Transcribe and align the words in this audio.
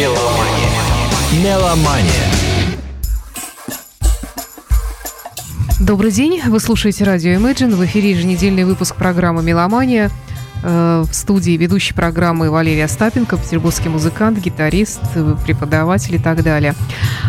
Меломания. 0.00 1.44
Меломания. 1.44 2.24
Добрый 5.78 6.10
день, 6.10 6.40
вы 6.46 6.58
слушаете 6.58 7.04
радио 7.04 7.32
Imagine, 7.32 7.74
в 7.74 7.84
эфире 7.84 8.12
еженедельный 8.12 8.64
выпуск 8.64 8.96
программы 8.96 9.42
«Меломания». 9.42 10.10
Э, 10.62 11.04
в 11.08 11.14
студии 11.14 11.52
ведущей 11.52 11.94
программы 11.94 12.50
Валерия 12.50 12.84
Остапенко, 12.84 13.36
петербургский 13.36 13.88
музыкант, 13.88 14.38
гитарист, 14.38 15.00
преподаватель 15.46 16.16
и 16.16 16.18
так 16.18 16.42
далее. 16.42 16.74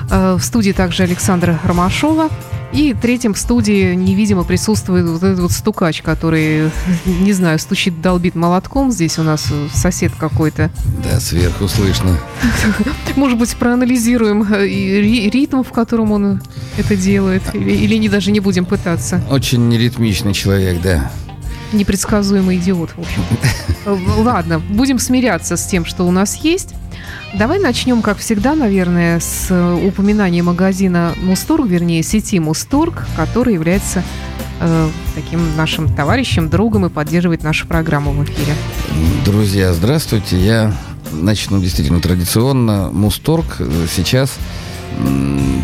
Э, 0.09 0.35
в 0.37 0.43
студии 0.43 0.71
также 0.71 1.03
Александра 1.03 1.59
Ромашова. 1.63 2.29
И 2.73 2.93
третьим 2.93 3.33
в 3.33 3.37
студии 3.37 3.93
невидимо 3.95 4.43
присутствует 4.43 5.05
вот 5.05 5.21
этот 5.21 5.39
вот 5.39 5.51
стукач, 5.51 6.01
который, 6.01 6.71
не 7.05 7.33
знаю, 7.33 7.59
стучит, 7.59 8.01
долбит 8.01 8.35
молотком. 8.35 8.91
Здесь 8.91 9.19
у 9.19 9.23
нас 9.23 9.47
сосед 9.73 10.13
какой-то. 10.17 10.69
Да, 11.03 11.19
сверху 11.19 11.67
слышно. 11.67 12.17
Может 13.15 13.37
быть, 13.37 13.53
проанализируем 13.55 14.43
э, 14.53 14.67
ритм, 14.67 15.63
в 15.63 15.71
котором 15.71 16.11
он 16.11 16.41
это 16.77 16.95
делает? 16.95 17.43
Или, 17.53 17.71
или 17.71 17.95
не, 17.95 18.09
даже 18.09 18.31
не 18.31 18.39
будем 18.39 18.65
пытаться? 18.65 19.21
Очень 19.29 19.67
неритмичный 19.67 20.33
человек, 20.33 20.81
да 20.81 21.11
непредсказуемый 21.73 22.57
идиот, 22.57 22.91
в 22.95 22.99
общем. 22.99 23.23
Ладно, 24.23 24.59
будем 24.59 24.99
смиряться 24.99 25.57
с 25.57 25.65
тем, 25.65 25.85
что 25.85 26.03
у 26.05 26.11
нас 26.11 26.35
есть. 26.35 26.73
Давай 27.33 27.59
начнем, 27.59 28.01
как 28.01 28.17
всегда, 28.17 28.55
наверное, 28.55 29.19
с 29.19 29.49
упоминания 29.85 30.43
магазина 30.43 31.13
Мусторг, 31.21 31.65
вернее, 31.65 32.03
сети 32.03 32.39
Мусторг, 32.39 33.05
который 33.15 33.53
является 33.53 34.03
э, 34.59 34.89
таким 35.15 35.55
нашим 35.55 35.93
товарищем, 35.93 36.49
другом 36.49 36.85
и 36.85 36.89
поддерживает 36.89 37.43
нашу 37.43 37.67
программу 37.67 38.11
в 38.11 38.23
эфире. 38.25 38.53
Друзья, 39.25 39.73
здравствуйте. 39.73 40.37
Я 40.37 40.73
начну 41.11 41.59
действительно 41.59 42.01
традиционно. 42.01 42.89
Мусторг 42.91 43.61
сейчас 43.93 44.37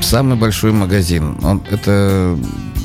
самый 0.02 0.38
большой 0.38 0.72
магазин. 0.72 1.38
Он, 1.44 1.62
это 1.70 2.38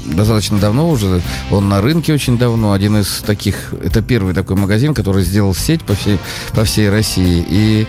достаточно 0.05 0.59
давно 0.59 0.89
уже. 0.89 1.21
Он 1.51 1.69
на 1.69 1.81
рынке 1.81 2.13
очень 2.13 2.39
давно. 2.39 2.73
Один 2.73 2.99
из 2.99 3.23
таких, 3.27 3.75
это 3.83 4.03
первый 4.03 4.35
такой 4.35 4.57
магазин, 4.57 4.95
который 4.95 5.25
сделал 5.25 5.55
сеть 5.55 5.83
по 5.83 5.95
всей, 5.95 6.19
по 6.53 6.65
всей 6.65 6.91
России. 6.91 7.45
И 7.49 7.87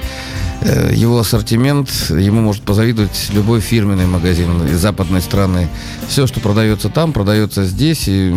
его 0.93 1.19
ассортимент, 1.19 1.89
ему 2.09 2.41
может 2.41 2.63
позавидовать 2.63 3.29
любой 3.33 3.59
фирменный 3.59 4.05
магазин 4.05 4.65
из 4.67 4.79
западной 4.79 5.21
страны. 5.21 5.67
Все, 6.07 6.27
что 6.27 6.39
продается 6.39 6.89
там, 6.89 7.11
продается 7.13 7.65
здесь 7.65 8.07
и 8.07 8.33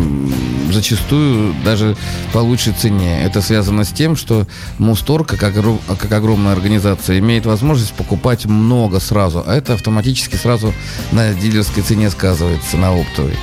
зачастую 0.71 1.53
даже 1.63 1.95
по 2.33 2.39
лучшей 2.39 2.73
цене. 2.73 3.23
Это 3.23 3.41
связано 3.41 3.83
с 3.83 3.89
тем, 3.89 4.15
что 4.15 4.47
Мусторг, 4.77 5.27
как, 5.27 5.39
как 5.39 6.11
огромная 6.11 6.53
организация, 6.53 7.19
имеет 7.19 7.45
возможность 7.45 7.93
покупать 7.93 8.45
много 8.45 8.99
сразу, 8.99 9.43
а 9.45 9.55
это 9.55 9.73
автоматически 9.73 10.35
сразу 10.35 10.73
на 11.11 11.33
дилерской 11.33 11.83
цене 11.83 12.09
сказывается, 12.09 12.77
на 12.77 12.91
оптовой. 12.91 13.37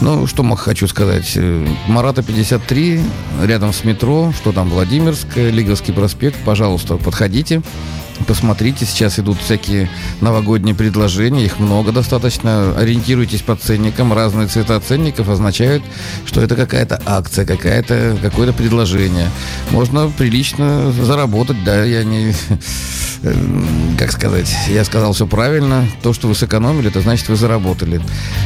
Ну, 0.00 0.26
что 0.26 0.44
хочу 0.56 0.86
сказать. 0.86 1.32
Э, 1.36 1.66
Марата 1.86 2.22
53, 2.22 3.00
рядом 3.44 3.72
с 3.72 3.84
метро, 3.84 4.32
что 4.36 4.52
там, 4.52 4.70
Владимирская, 4.70 5.50
Лиговский 5.50 5.92
проспект, 5.92 6.36
пожалуйста, 6.44 6.96
подходите. 6.96 7.62
Посмотрите, 8.26 8.84
сейчас 8.84 9.18
идут 9.18 9.38
всякие 9.40 9.88
новогодние 10.20 10.74
предложения, 10.74 11.44
их 11.44 11.58
много 11.58 11.92
достаточно. 11.92 12.76
Ориентируйтесь 12.76 13.42
по 13.42 13.56
ценникам, 13.56 14.12
разные 14.12 14.48
цвета 14.48 14.78
ценников 14.80 15.28
означают, 15.28 15.82
что 16.26 16.40
это 16.40 16.56
какая-то 16.56 17.00
акция, 17.06 17.46
какая-то, 17.46 18.18
какое-то 18.20 18.52
предложение. 18.52 19.30
Можно 19.70 20.08
прилично 20.08 20.92
заработать, 20.92 21.62
да, 21.64 21.84
я 21.84 22.04
не... 22.04 22.34
Как 23.98 24.12
сказать, 24.12 24.54
я 24.68 24.84
сказал 24.84 25.12
все 25.12 25.26
правильно. 25.26 25.84
То, 26.02 26.12
что 26.12 26.28
вы 26.28 26.36
сэкономили, 26.36 26.88
это 26.88 27.00
значит, 27.00 27.28
вы 27.28 27.34
заработали. 27.34 28.00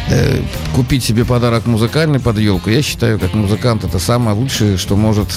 Э, 0.08 0.40
купить 0.74 1.04
себе 1.04 1.26
подарок 1.26 1.66
музыкальный 1.66 2.20
под 2.20 2.38
елку, 2.38 2.70
я 2.70 2.80
считаю, 2.80 3.18
как 3.18 3.34
музыкант, 3.34 3.84
это 3.84 3.98
самое 3.98 4.34
лучшее, 4.34 4.78
что 4.78 4.96
может 4.96 5.28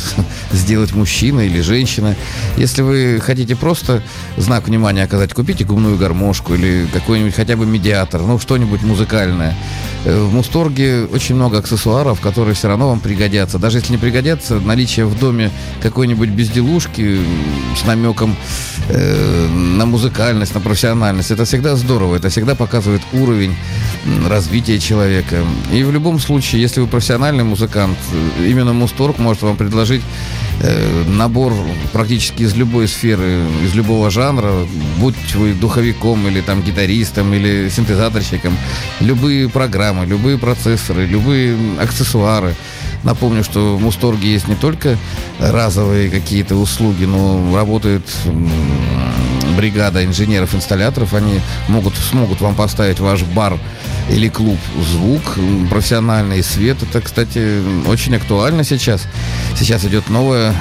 сделать 0.53 0.93
мужчина 0.93 1.41
или 1.41 1.59
женщина. 1.59 2.15
Если 2.55 2.81
вы 2.81 3.19
хотите 3.21 3.57
просто 3.57 4.01
знак 4.37 4.67
внимания 4.67 5.03
оказать, 5.03 5.33
купите 5.33 5.63
губную 5.63 5.97
гармошку 5.97 6.53
или 6.53 6.87
какой-нибудь 6.93 7.33
хотя 7.33 7.55
бы 7.55 7.65
медиатор, 7.65 8.21
ну, 8.21 8.39
что-нибудь 8.39 8.83
музыкальное. 8.83 9.55
Э, 10.05 10.23
в 10.23 10.33
Мусторге 10.33 11.05
очень 11.11 11.35
много 11.35 11.59
аксессуаров, 11.59 12.21
которые 12.21 12.55
все 12.55 12.67
равно 12.67 12.89
вам 12.89 12.99
пригодятся. 12.99 13.59
Даже 13.59 13.79
если 13.79 13.93
не 13.93 13.97
пригодятся, 13.97 14.59
наличие 14.59 15.05
в 15.05 15.17
доме 15.17 15.51
какой-нибудь 15.81 16.29
безделушки 16.29 17.19
с 17.75 17.85
намеком 17.85 18.35
э, 18.89 19.47
на 19.47 19.85
музыкальность, 19.85 20.53
на 20.53 20.61
профессиональность, 20.61 21.31
это 21.31 21.45
всегда 21.45 21.75
здорово, 21.75 22.15
это 22.15 22.29
всегда 22.29 22.55
показывает 22.55 23.01
уровень 23.13 23.55
развития 24.27 24.79
человека. 24.79 25.37
И 25.71 25.83
в 25.83 25.91
любом 25.91 26.19
случае, 26.19 26.61
если 26.61 26.81
вы 26.81 26.87
профессиональный 26.87 27.43
музыкант, 27.43 27.97
э, 28.13 28.47
именно 28.47 28.73
Мусторг 28.73 29.17
может 29.17 29.41
вам 29.41 29.57
предложить 29.57 30.01
Э, 30.61 31.03
набор 31.07 31.53
практически 31.91 32.43
из 32.43 32.55
любой 32.55 32.87
сферы, 32.87 33.43
из 33.63 33.75
любого 33.75 34.09
жанра, 34.15 34.65
будь 34.97 35.35
вы 35.35 35.53
духовиком 35.53 36.25
или 36.27 36.39
там 36.39 36.61
гитаристом 36.61 37.33
или 37.33 37.69
синтезаторщиком, 37.69 38.57
любые 39.01 39.49
программы, 39.49 40.05
любые 40.05 40.37
процессоры, 40.37 41.05
любые 41.05 41.57
аксессуары. 41.79 42.55
Напомню, 43.03 43.43
что 43.43 43.75
в 43.75 43.81
Мусторге 43.81 44.31
есть 44.31 44.47
не 44.47 44.55
только 44.55 44.97
разовые 45.39 46.09
какие-то 46.09 46.55
услуги, 46.55 47.03
но 47.03 47.55
работает 47.55 48.03
бригада 49.57 50.03
инженеров-инсталляторов. 50.05 51.13
Они 51.13 51.41
могут, 51.67 51.93
смогут 51.95 52.41
вам 52.41 52.55
поставить 52.55 52.99
ваш 52.99 53.23
бар 53.23 53.59
или 54.09 54.29
клуб 54.29 54.57
звук 54.91 55.21
профессиональный, 55.69 56.41
свет. 56.41 56.77
Это, 56.81 57.01
кстати, 57.01 57.61
очень 57.87 58.15
актуально 58.15 58.63
сейчас. 58.63 59.03
Сейчас 59.57 59.83
идет 59.85 60.09
новая, 60.09 60.53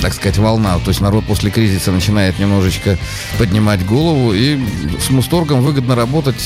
так 0.00 0.14
сказать, 0.14 0.38
волна. 0.38 0.78
То 0.78 0.88
есть 0.88 1.00
народ 1.00 1.24
после 1.24 1.50
кризиса 1.50 1.92
начинает 1.92 2.38
немножечко 2.38 2.98
поднимать 3.38 3.84
голову. 3.84 4.32
И 4.32 4.58
с 4.98 5.10
Мусторгом 5.10 5.62
выгодно 5.62 5.94
работать 5.94 6.42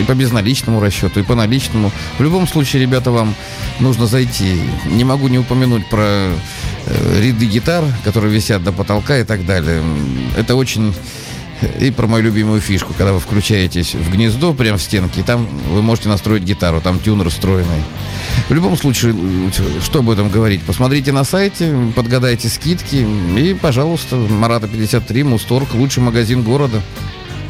и 0.00 0.04
по 0.04 0.14
безналичному 0.14 0.80
расчету, 0.80 1.20
и 1.20 1.22
по 1.22 1.34
наличному. 1.34 1.90
В 2.18 2.22
любом 2.22 2.46
случае, 2.46 2.82
ребята, 2.82 3.10
вам 3.10 3.34
нужно 3.80 4.06
зайти. 4.06 4.60
Не 4.86 5.04
могу 5.04 5.28
не 5.28 5.38
упомянуть 5.38 5.88
про 5.88 6.04
э, 6.04 7.20
ряды 7.20 7.46
гитар, 7.46 7.84
которые 8.04 8.32
висят 8.32 8.62
до 8.62 8.72
потолка 8.72 9.18
и 9.18 9.24
так 9.24 9.44
далее. 9.46 9.82
Это 10.36 10.54
очень 10.54 10.94
и 11.80 11.90
про 11.90 12.06
мою 12.06 12.24
любимую 12.24 12.60
фишку, 12.60 12.94
когда 12.96 13.12
вы 13.12 13.20
включаетесь 13.20 13.94
в 13.94 14.10
гнездо 14.10 14.52
прямо 14.54 14.78
в 14.78 14.82
стенке, 14.82 15.22
там 15.22 15.46
вы 15.70 15.82
можете 15.82 16.08
настроить 16.08 16.42
гитару, 16.42 16.80
там 16.80 16.98
тюнер 16.98 17.28
встроенный. 17.30 17.82
В 18.48 18.54
любом 18.54 18.76
случае, 18.76 19.14
что 19.82 20.00
об 20.00 20.10
этом 20.10 20.28
говорить? 20.28 20.62
Посмотрите 20.62 21.12
на 21.12 21.24
сайте, 21.24 21.74
подгадайте 21.94 22.48
скидки, 22.48 23.06
и, 23.36 23.54
пожалуйста, 23.54 24.16
Марата 24.16 24.68
53, 24.68 25.24
Мусторг, 25.24 25.74
лучший 25.74 26.02
магазин 26.02 26.42
города. 26.42 26.82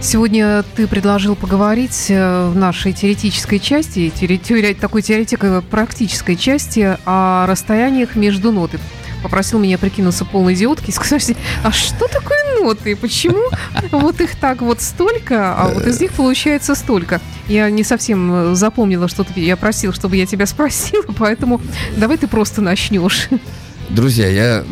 Сегодня 0.01 0.63
ты 0.77 0.87
предложил 0.87 1.35
поговорить 1.35 2.07
э, 2.11 2.51
в 2.51 2.57
нашей 2.57 2.93
теоретической 2.93 3.59
части, 3.59 4.11
теори, 4.11 4.75
такой 4.75 5.01
теоретико-практической 5.01 6.37
части 6.37 6.99
о 7.07 7.47
расстояниях 7.47 8.15
между 8.15 8.53
ноты 8.53 8.79
попросил 9.25 9.59
меня 9.59 9.79
прикинуться 9.79 10.27
полной 10.27 10.53
идиоткой 10.53 10.91
и 10.91 10.93
сказать, 10.93 11.35
а 11.62 11.73
что 11.73 12.07
такое 12.09 12.61
ноты? 12.61 12.95
Почему 12.95 13.43
вот 13.91 14.21
их 14.21 14.37
так 14.37 14.61
вот 14.61 14.83
столько, 14.83 15.55
а 15.57 15.69
вот 15.69 15.87
из 15.87 15.99
них 15.99 16.12
получается 16.12 16.75
столько? 16.75 17.23
Я 17.49 17.71
не 17.71 17.85
совсем 17.85 18.53
э, 18.53 18.55
запомнила, 18.55 19.09
что 19.09 19.25
ты, 19.25 19.41
я 19.41 19.57
просил, 19.57 19.95
чтобы 19.95 20.17
я 20.17 20.27
тебя 20.27 20.45
спросила, 20.45 21.07
поэтому 21.19 21.62
давай 21.97 22.19
ты 22.19 22.29
просто 22.29 22.61
начнешь. 22.61 23.29
Друзья, 23.91 24.28
я 24.28 24.65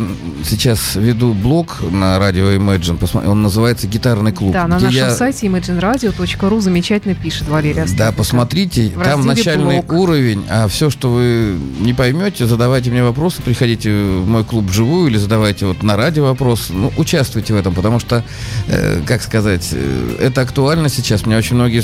сейчас 0.44 0.96
веду 0.96 1.34
блог 1.34 1.82
на 1.90 2.18
радио 2.18 2.50
Imagine, 2.52 3.26
он 3.26 3.42
называется 3.42 3.86
«Гитарный 3.86 4.32
клуб». 4.32 4.52
Да, 4.52 4.66
на 4.66 4.78
нашем 4.78 4.90
я... 4.90 5.10
сайте 5.10 5.46
imagineradio.ru 5.46 6.60
замечательно 6.60 7.14
пишет 7.14 7.48
Валерия 7.48 7.86
Да, 7.96 8.10
посмотрите, 8.12 8.88
в 8.88 9.02
там 9.02 9.26
начальный 9.26 9.82
блог. 9.82 9.92
уровень, 9.92 10.44
а 10.48 10.66
все, 10.66 10.88
что 10.88 11.12
вы 11.12 11.58
не 11.80 11.92
поймете, 11.92 12.46
задавайте 12.46 12.90
мне 12.90 13.02
вопросы, 13.02 13.42
приходите 13.42 13.90
в 13.90 14.26
мой 14.26 14.44
клуб 14.44 14.64
вживую 14.64 15.08
или 15.08 15.18
задавайте 15.18 15.66
вот 15.66 15.82
на 15.82 15.96
радио 15.96 16.24
вопрос, 16.24 16.68
ну, 16.70 16.90
участвуйте 16.96 17.52
в 17.52 17.56
этом, 17.56 17.74
потому 17.74 18.00
что, 18.00 18.24
э, 18.68 19.02
как 19.06 19.22
сказать, 19.22 19.68
э, 19.72 20.16
это 20.20 20.40
актуально 20.40 20.88
сейчас, 20.88 21.26
меня 21.26 21.36
очень 21.36 21.56
многие 21.56 21.82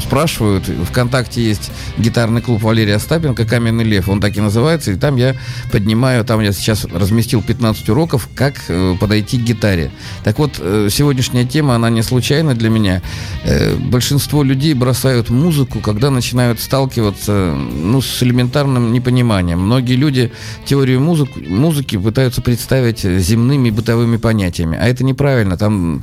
спрашивают, 0.00 0.64
ВКонтакте 0.90 1.42
есть 1.42 1.70
гитарный 1.98 2.42
клуб 2.42 2.62
Валерия 2.62 2.96
Остапенко 2.96 3.44
«Каменный 3.44 3.84
лев», 3.84 4.08
он 4.08 4.20
так 4.20 4.36
и 4.36 4.40
называется, 4.40 4.90
и 4.90 4.96
там 4.96 5.16
я 5.16 5.36
поднимаю, 5.70 6.24
там 6.24 6.40
я 6.40 6.52
сейчас 6.52 6.63
разместил 6.68 7.42
15 7.42 7.88
уроков, 7.90 8.28
как 8.34 8.54
э, 8.68 8.94
подойти 8.98 9.38
к 9.38 9.42
гитаре. 9.42 9.90
Так 10.22 10.38
вот, 10.38 10.58
э, 10.58 10.88
сегодняшняя 10.90 11.44
тема, 11.44 11.74
она 11.74 11.90
не 11.90 12.02
случайна 12.02 12.54
для 12.54 12.70
меня. 12.70 13.02
Э, 13.44 13.74
большинство 13.76 14.42
людей 14.42 14.74
бросают 14.74 15.30
музыку, 15.30 15.80
когда 15.80 16.10
начинают 16.10 16.60
сталкиваться 16.60 17.54
ну, 17.54 18.00
с 18.00 18.22
элементарным 18.22 18.92
непониманием. 18.92 19.60
Многие 19.60 19.94
люди 19.94 20.32
теорию 20.64 21.00
музык, 21.00 21.28
музыки 21.36 21.96
пытаются 21.96 22.42
представить 22.42 23.00
земными 23.00 23.70
бытовыми 23.70 24.16
понятиями, 24.16 24.78
а 24.80 24.86
это 24.86 25.04
неправильно. 25.04 25.56
Там 25.56 26.02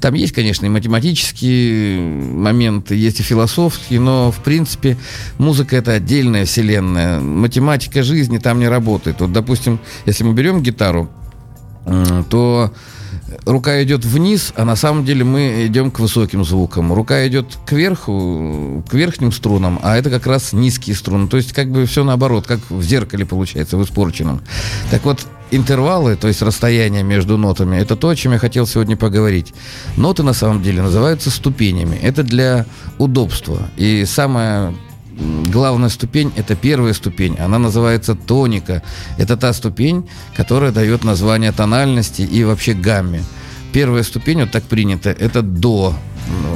Там 0.00 0.14
есть, 0.14 0.32
конечно, 0.32 0.64
и 0.64 0.70
математические 0.70 2.00
моменты, 2.00 2.94
есть 2.96 3.20
и 3.20 3.22
философские, 3.22 4.00
но, 4.00 4.32
в 4.32 4.42
принципе, 4.42 4.96
музыка— 5.38 5.76
это 5.80 5.92
отдельная 5.92 6.46
вселенная. 6.46 7.20
Математика 7.20 8.02
жизни 8.02 8.38
там 8.38 8.60
не 8.60 8.68
работает. 8.68 9.20
Вот, 9.20 9.32
допустим, 9.32 9.78
если 10.06 10.24
мы 10.24 10.32
берем 10.32 10.62
гитару, 10.62 11.08
то 12.28 12.72
рука 13.46 13.82
идет 13.82 14.04
вниз, 14.04 14.52
а 14.56 14.64
на 14.64 14.76
самом 14.76 15.04
деле 15.04 15.24
мы 15.24 15.66
идем 15.66 15.90
к 15.90 15.98
высоким 15.98 16.44
звукам. 16.44 16.92
Рука 16.92 17.26
идет 17.26 17.46
кверху, 17.66 18.84
к 18.88 18.94
верхним 18.94 19.32
струнам, 19.32 19.78
а 19.82 19.96
это 19.96 20.10
как 20.10 20.26
раз 20.26 20.52
низкие 20.52 20.96
струны. 20.96 21.28
То 21.28 21.36
есть 21.36 21.52
как 21.52 21.70
бы 21.70 21.86
все 21.86 22.04
наоборот, 22.04 22.46
как 22.46 22.60
в 22.68 22.82
зеркале 22.82 23.24
получается, 23.24 23.76
в 23.76 23.84
испорченном. 23.84 24.42
Так 24.90 25.04
вот, 25.04 25.26
интервалы, 25.50 26.16
то 26.16 26.28
есть 26.28 26.42
расстояние 26.42 27.02
между 27.02 27.36
нотами, 27.36 27.76
это 27.76 27.96
то, 27.96 28.08
о 28.08 28.16
чем 28.16 28.32
я 28.32 28.38
хотел 28.38 28.66
сегодня 28.66 28.96
поговорить. 28.96 29.52
Ноты 29.96 30.22
на 30.22 30.32
самом 30.32 30.62
деле 30.62 30.82
называются 30.82 31.30
ступенями. 31.30 31.96
Это 31.96 32.22
для 32.22 32.66
удобства. 32.98 33.68
И 33.76 34.04
самое 34.06 34.74
главная 35.20 35.88
ступень– 35.88 36.32
это 36.36 36.56
первая 36.56 36.94
ступень. 36.94 37.36
Она 37.38 37.58
называется 37.58 38.14
тоника. 38.14 38.82
Это 39.18 39.36
та 39.36 39.52
ступень, 39.52 40.08
которая 40.36 40.72
дает 40.72 41.04
название 41.04 41.52
тональности 41.52 42.22
и 42.22 42.44
вообще 42.44 42.72
гамме. 42.74 43.22
Первая 43.72 44.02
ступень, 44.02 44.40
вот 44.40 44.50
так 44.50 44.64
принято, 44.64 45.10
это 45.10 45.42
до 45.42 45.94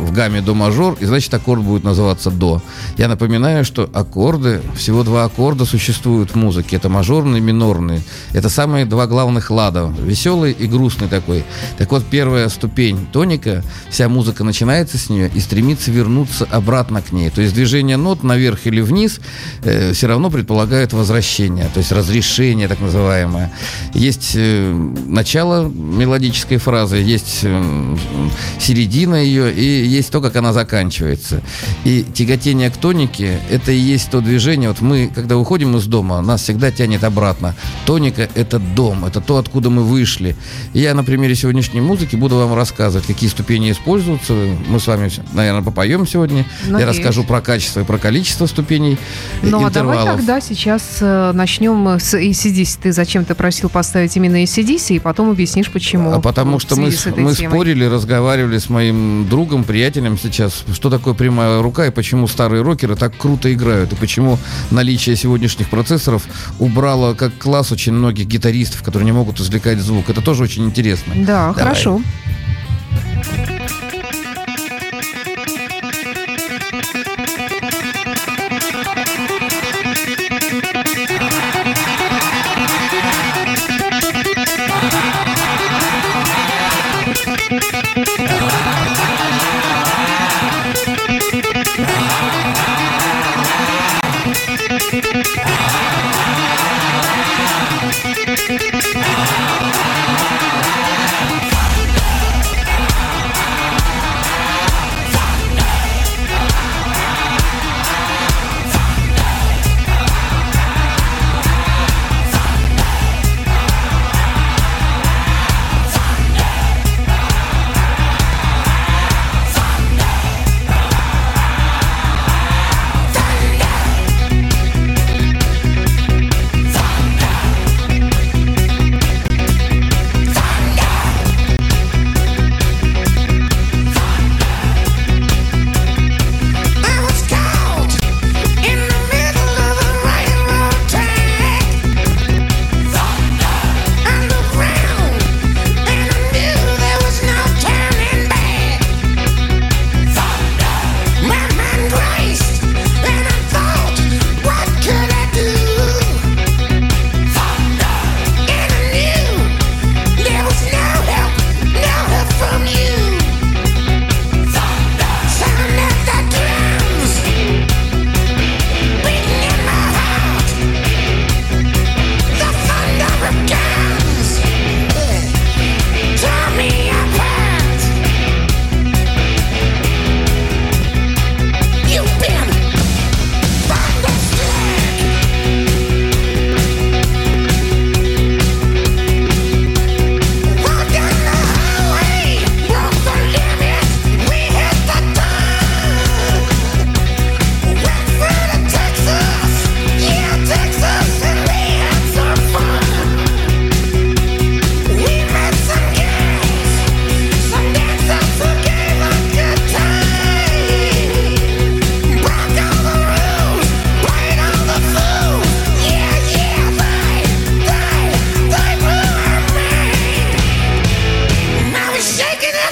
в 0.03 0.13
гамме 0.13 0.41
до 0.41 0.55
мажор, 0.55 0.97
и 1.01 1.05
значит 1.05 1.33
аккорд 1.35 1.63
будет 1.63 1.85
называться 1.85 2.31
до. 2.31 2.63
Я 2.97 3.09
напоминаю, 3.09 3.65
что 3.65 3.89
аккорды, 3.93 4.61
всего 4.77 5.03
два 5.03 5.25
аккорда 5.25 5.65
существуют 5.65 6.31
в 6.31 6.37
музыке. 6.37 6.77
Это 6.77 6.89
мажорный 6.89 7.39
и 7.39 7.43
минорный. 7.43 8.03
Это 8.33 8.49
самые 8.49 8.87
два 8.87 9.07
главных 9.07 9.51
лада. 9.51 9.93
Веселый 10.01 10.53
и 10.53 10.67
грустный 10.67 11.09
такой. 11.09 11.45
Так 11.79 11.91
вот, 11.91 12.05
первая 12.05 12.49
ступень 12.49 13.07
тоника, 13.13 13.63
вся 13.91 14.09
музыка 14.09 14.45
начинается 14.45 14.99
с 14.99 15.11
нее 15.11 15.31
и 15.35 15.41
стремится 15.41 15.91
вернуться 15.91 16.47
обратно 16.51 17.03
к 17.03 17.13
ней. 17.13 17.31
То 17.31 17.41
есть 17.43 17.55
движение 17.55 17.97
нот 17.97 18.23
наверх 18.23 18.67
или 18.67 18.81
вниз 18.81 19.21
э, 19.63 19.93
все 19.93 20.07
равно 20.07 20.31
предполагает 20.31 20.93
возвращение, 20.93 21.69
то 21.73 21.79
есть 21.79 21.93
разрешение 21.93 22.69
так 22.69 22.81
называемое. 22.81 23.53
Есть 23.95 24.33
э, 24.35 24.73
начало 25.07 25.65
мелодической 25.69 26.59
фразы, 26.59 26.97
есть 26.97 27.41
э, 27.43 27.97
середина 28.59 29.17
ее 29.17 29.53
и 29.53 29.64
есть 29.65 30.11
то, 30.11 30.21
как 30.21 30.37
она 30.37 30.53
заканчивается. 30.53 31.43
И 31.85 32.03
тяготение 32.03 32.71
к 32.71 32.77
тонике– 32.77 33.39
это 33.51 33.73
и 33.73 33.79
есть 33.79 34.11
то 34.11 34.21
движение. 34.21 34.69
Вот 34.69 34.81
мы, 34.81 35.11
когда 35.15 35.37
уходим 35.37 35.77
из 35.77 35.87
дома, 35.87 36.21
нас 36.21 36.43
всегда 36.43 36.71
тянет 36.71 37.05
обратно. 37.05 37.55
Тоника– 37.87 38.29
это 38.35 38.59
дом, 38.59 39.05
это 39.05 39.21
то, 39.21 39.39
откуда 39.39 39.71
мы 39.71 39.83
вышли. 39.83 40.37
И 40.73 40.81
я 40.81 40.95
на 40.95 41.05
примере 41.05 41.35
сегодняшней 41.35 41.81
музыки 41.81 42.17
буду 42.17 42.37
вам 42.37 42.55
рассказывать, 42.55 43.07
какие 43.07 43.31
ступени 43.31 43.71
используются. 43.71 44.35
Мы 44.69 44.81
с 44.81 44.87
вами, 44.87 45.11
наверное, 45.33 45.63
попоем 45.63 46.07
сегодня. 46.07 46.45
Надеюсь. 46.67 46.81
Я 46.81 46.87
расскажу 46.87 47.25
про 47.25 47.41
качество 47.41 47.81
и 47.81 47.85
про 47.85 47.99
количество 47.99 48.47
ступеней 48.47 48.99
Ну, 49.43 49.65
а 49.65 49.71
давай 49.71 50.05
тогда 50.05 50.41
сейчас 50.41 50.99
э, 51.01 51.33
начнем 51.33 51.99
с 51.99 52.15
ACDC. 52.15 52.79
Ты 52.83 52.93
зачем-то 52.93 53.35
просил 53.35 53.69
поставить 53.69 54.17
именно 54.17 54.43
ACDC, 54.43 54.97
и 54.97 54.99
потом 54.99 55.31
объяснишь, 55.31 55.71
почему. 55.71 56.13
А 56.13 56.21
потому 56.21 56.59
что 56.59 56.77
мы, 56.77 56.93
мы 57.17 57.35
спорили, 57.35 57.85
разговаривали 57.85 58.59
с 58.59 58.69
моим 58.69 59.27
другом, 59.29 59.44
другом, 59.45 59.65
приятелем 59.65 60.17
сейчас, 60.17 60.65
что 60.73 60.89
такое 60.89 61.13
прямая 61.13 61.61
рука 61.61 61.87
и 61.87 61.91
почему 61.91 62.27
старые 62.27 62.63
рокеры 62.63 62.97
так 62.97 63.15
круто 63.15 63.53
играют, 63.53 63.93
и 63.93 63.97
почему 63.97 64.39
наличие 64.71 65.17
сегодняшних 65.17 65.69
процессоров 65.69 66.23
убрало 66.59 67.13
как 67.13 67.37
класс 67.37 67.71
очень 67.71 67.93
многих 67.93 68.27
гитаристов, 68.27 68.83
которые 68.83 69.05
не 69.05 69.13
могут 69.13 69.39
извлекать 69.41 69.81
звук. 69.81 70.09
Это 70.09 70.23
тоже 70.23 70.45
очень 70.45 70.65
интересно. 70.65 71.13
Да, 71.15 71.53
Давай. 71.53 71.55
хорошо. 71.55 72.01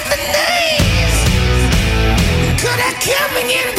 Japanese. 0.03 1.19
Could 2.61 2.79
I 2.79 2.93
come 2.99 3.37
and 3.37 3.49
get 3.49 3.75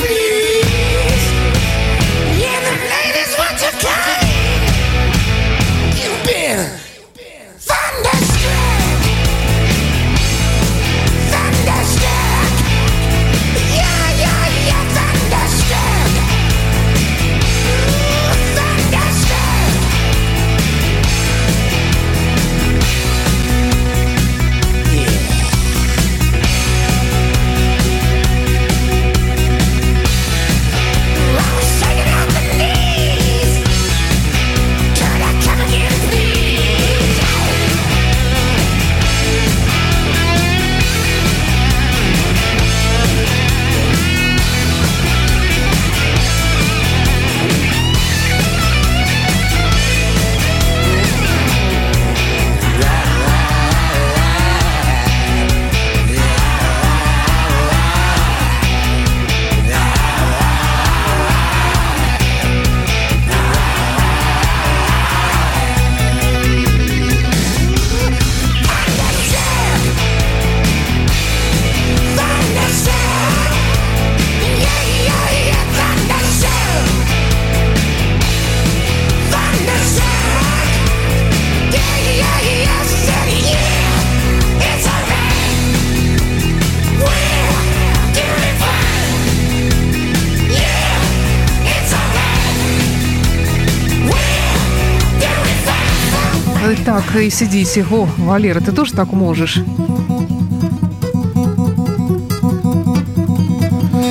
Так, 96.85 97.17
и 97.17 97.31
сидите. 97.31 97.85
О, 97.91 98.07
Валера, 98.19 98.61
ты 98.61 98.71
тоже 98.71 98.93
так 98.93 99.13
можешь? 99.13 99.61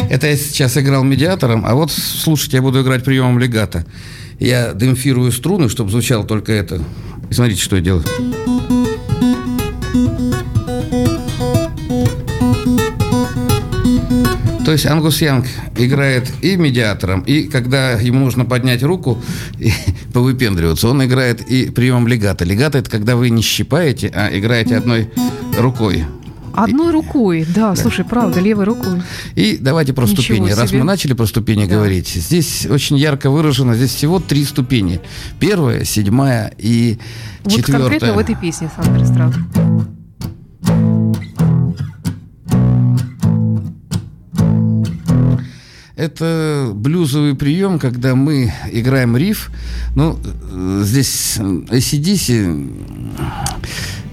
Это 0.09 0.27
я 0.27 0.35
сейчас 0.35 0.75
играл 0.77 1.03
медиатором, 1.03 1.65
а 1.65 1.75
вот 1.75 1.91
слушайте, 1.91 2.57
я 2.57 2.63
буду 2.63 2.81
играть 2.81 3.03
приемом 3.03 3.37
легата. 3.37 3.85
Я 4.39 4.73
демпфирую 4.73 5.31
струны, 5.31 5.69
чтобы 5.69 5.91
звучало 5.91 6.23
только 6.23 6.51
это. 6.51 6.81
И 7.29 7.33
смотрите, 7.33 7.61
что 7.61 7.75
я 7.75 7.81
делаю. 7.81 8.03
То 14.65 14.71
есть 14.71 14.85
Ангус 14.85 15.21
Янг 15.21 15.45
играет 15.77 16.31
и 16.41 16.55
медиатором, 16.55 17.21
и 17.21 17.43
когда 17.43 17.91
ему 17.91 18.19
нужно 18.19 18.45
поднять 18.45 18.81
руку 18.81 19.21
повыпендриваться, 20.13 20.87
он 20.87 21.03
играет 21.03 21.41
и 21.41 21.69
приемом 21.69 22.07
легата. 22.07 22.45
Легата– 22.45 22.77
это 22.79 22.89
когда 22.89 23.15
вы 23.15 23.29
не 23.29 23.41
щипаете, 23.41 24.11
а 24.13 24.29
играете 24.31 24.77
одной 24.77 25.11
рукой. 25.57 26.05
Одной 26.53 26.91
рукой, 26.91 27.45
да, 27.47 27.71
да, 27.71 27.75
слушай, 27.75 28.05
правда, 28.05 28.39
левой 28.39 28.65
рукой. 28.65 29.01
И 29.33 29.57
давайте 29.59 29.91
про 29.91 30.03
Ничего 30.03 30.21
ступени. 30.21 30.45
Себе. 30.45 30.55
Раз 30.55 30.71
мы 30.71 30.83
начали 30.83 31.13
про 31.13 31.25
ступени 31.25 31.65
да. 31.65 31.75
говорить, 31.75 32.07
здесь 32.09 32.67
очень 32.69 32.95
ярко 32.95 33.31
выражено, 33.31 33.73
здесь 33.73 33.89
всего 33.89 34.19
три 34.19 34.45
ступени. 34.45 35.01
Первая, 35.39 35.83
седьмая 35.83 36.53
и 36.59 36.99
вот 37.43 37.53
четвертая. 37.53 37.81
Вот 37.81 37.89
конкретно 37.89 38.13
в 38.13 38.19
этой 38.19 38.35
песне, 38.35 38.69
Сандра 38.75 39.05
Страт. 39.05 39.33
Это 46.03 46.71
блюзовый 46.73 47.33
прием, 47.33 47.79
когда 47.79 48.13
мы 48.13 48.53
играем 48.69 49.15
риф. 49.15 49.49
Ну, 49.95 50.19
здесь 50.81 51.37
ACDC 51.39 52.67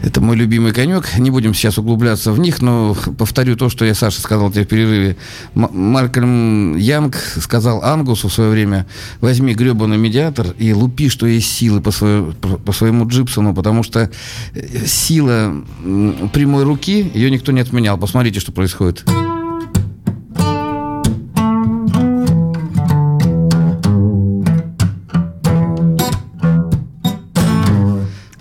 это 0.05 0.21
мой 0.21 0.37
любимый 0.37 0.73
конек. 0.73 1.19
Не 1.19 1.33
будем 1.33 1.53
сейчас 1.53 1.79
углубляться 1.79 2.31
в 2.31 2.39
них, 2.39 2.63
но 2.63 2.97
повторю 3.19 3.57
то, 3.57 3.69
что 3.69 3.85
я 3.85 3.95
Саша 3.95 4.21
сказал 4.21 4.53
тебе 4.53 4.65
в 4.65 4.69
перерыве. 4.69 5.17
М- 5.57 5.69
Малькольм 5.73 6.77
Янг 6.77 7.17
сказал 7.17 7.83
Ангусу 7.83 8.29
в 8.29 8.33
свое 8.33 8.51
время, 8.51 8.87
возьми 9.21 9.53
гребаный 9.53 9.99
медиатор 9.99 10.47
и 10.59 10.73
лупи, 10.73 11.09
что 11.09 11.27
есть 11.27 11.51
силы 11.51 11.81
по, 11.81 11.91
свое, 11.91 12.33
по 12.65 12.71
своему 12.71 13.09
Джипсону, 13.09 13.53
потому 13.53 13.83
что 13.83 14.11
э, 14.55 14.87
сила 14.87 15.65
прямой 16.33 16.63
руки, 16.63 17.11
ее 17.13 17.33
никто 17.33 17.51
не 17.51 17.61
отменял. 17.61 17.99
Посмотрите, 17.99 18.39
что 18.39 18.53
происходит. 18.53 19.05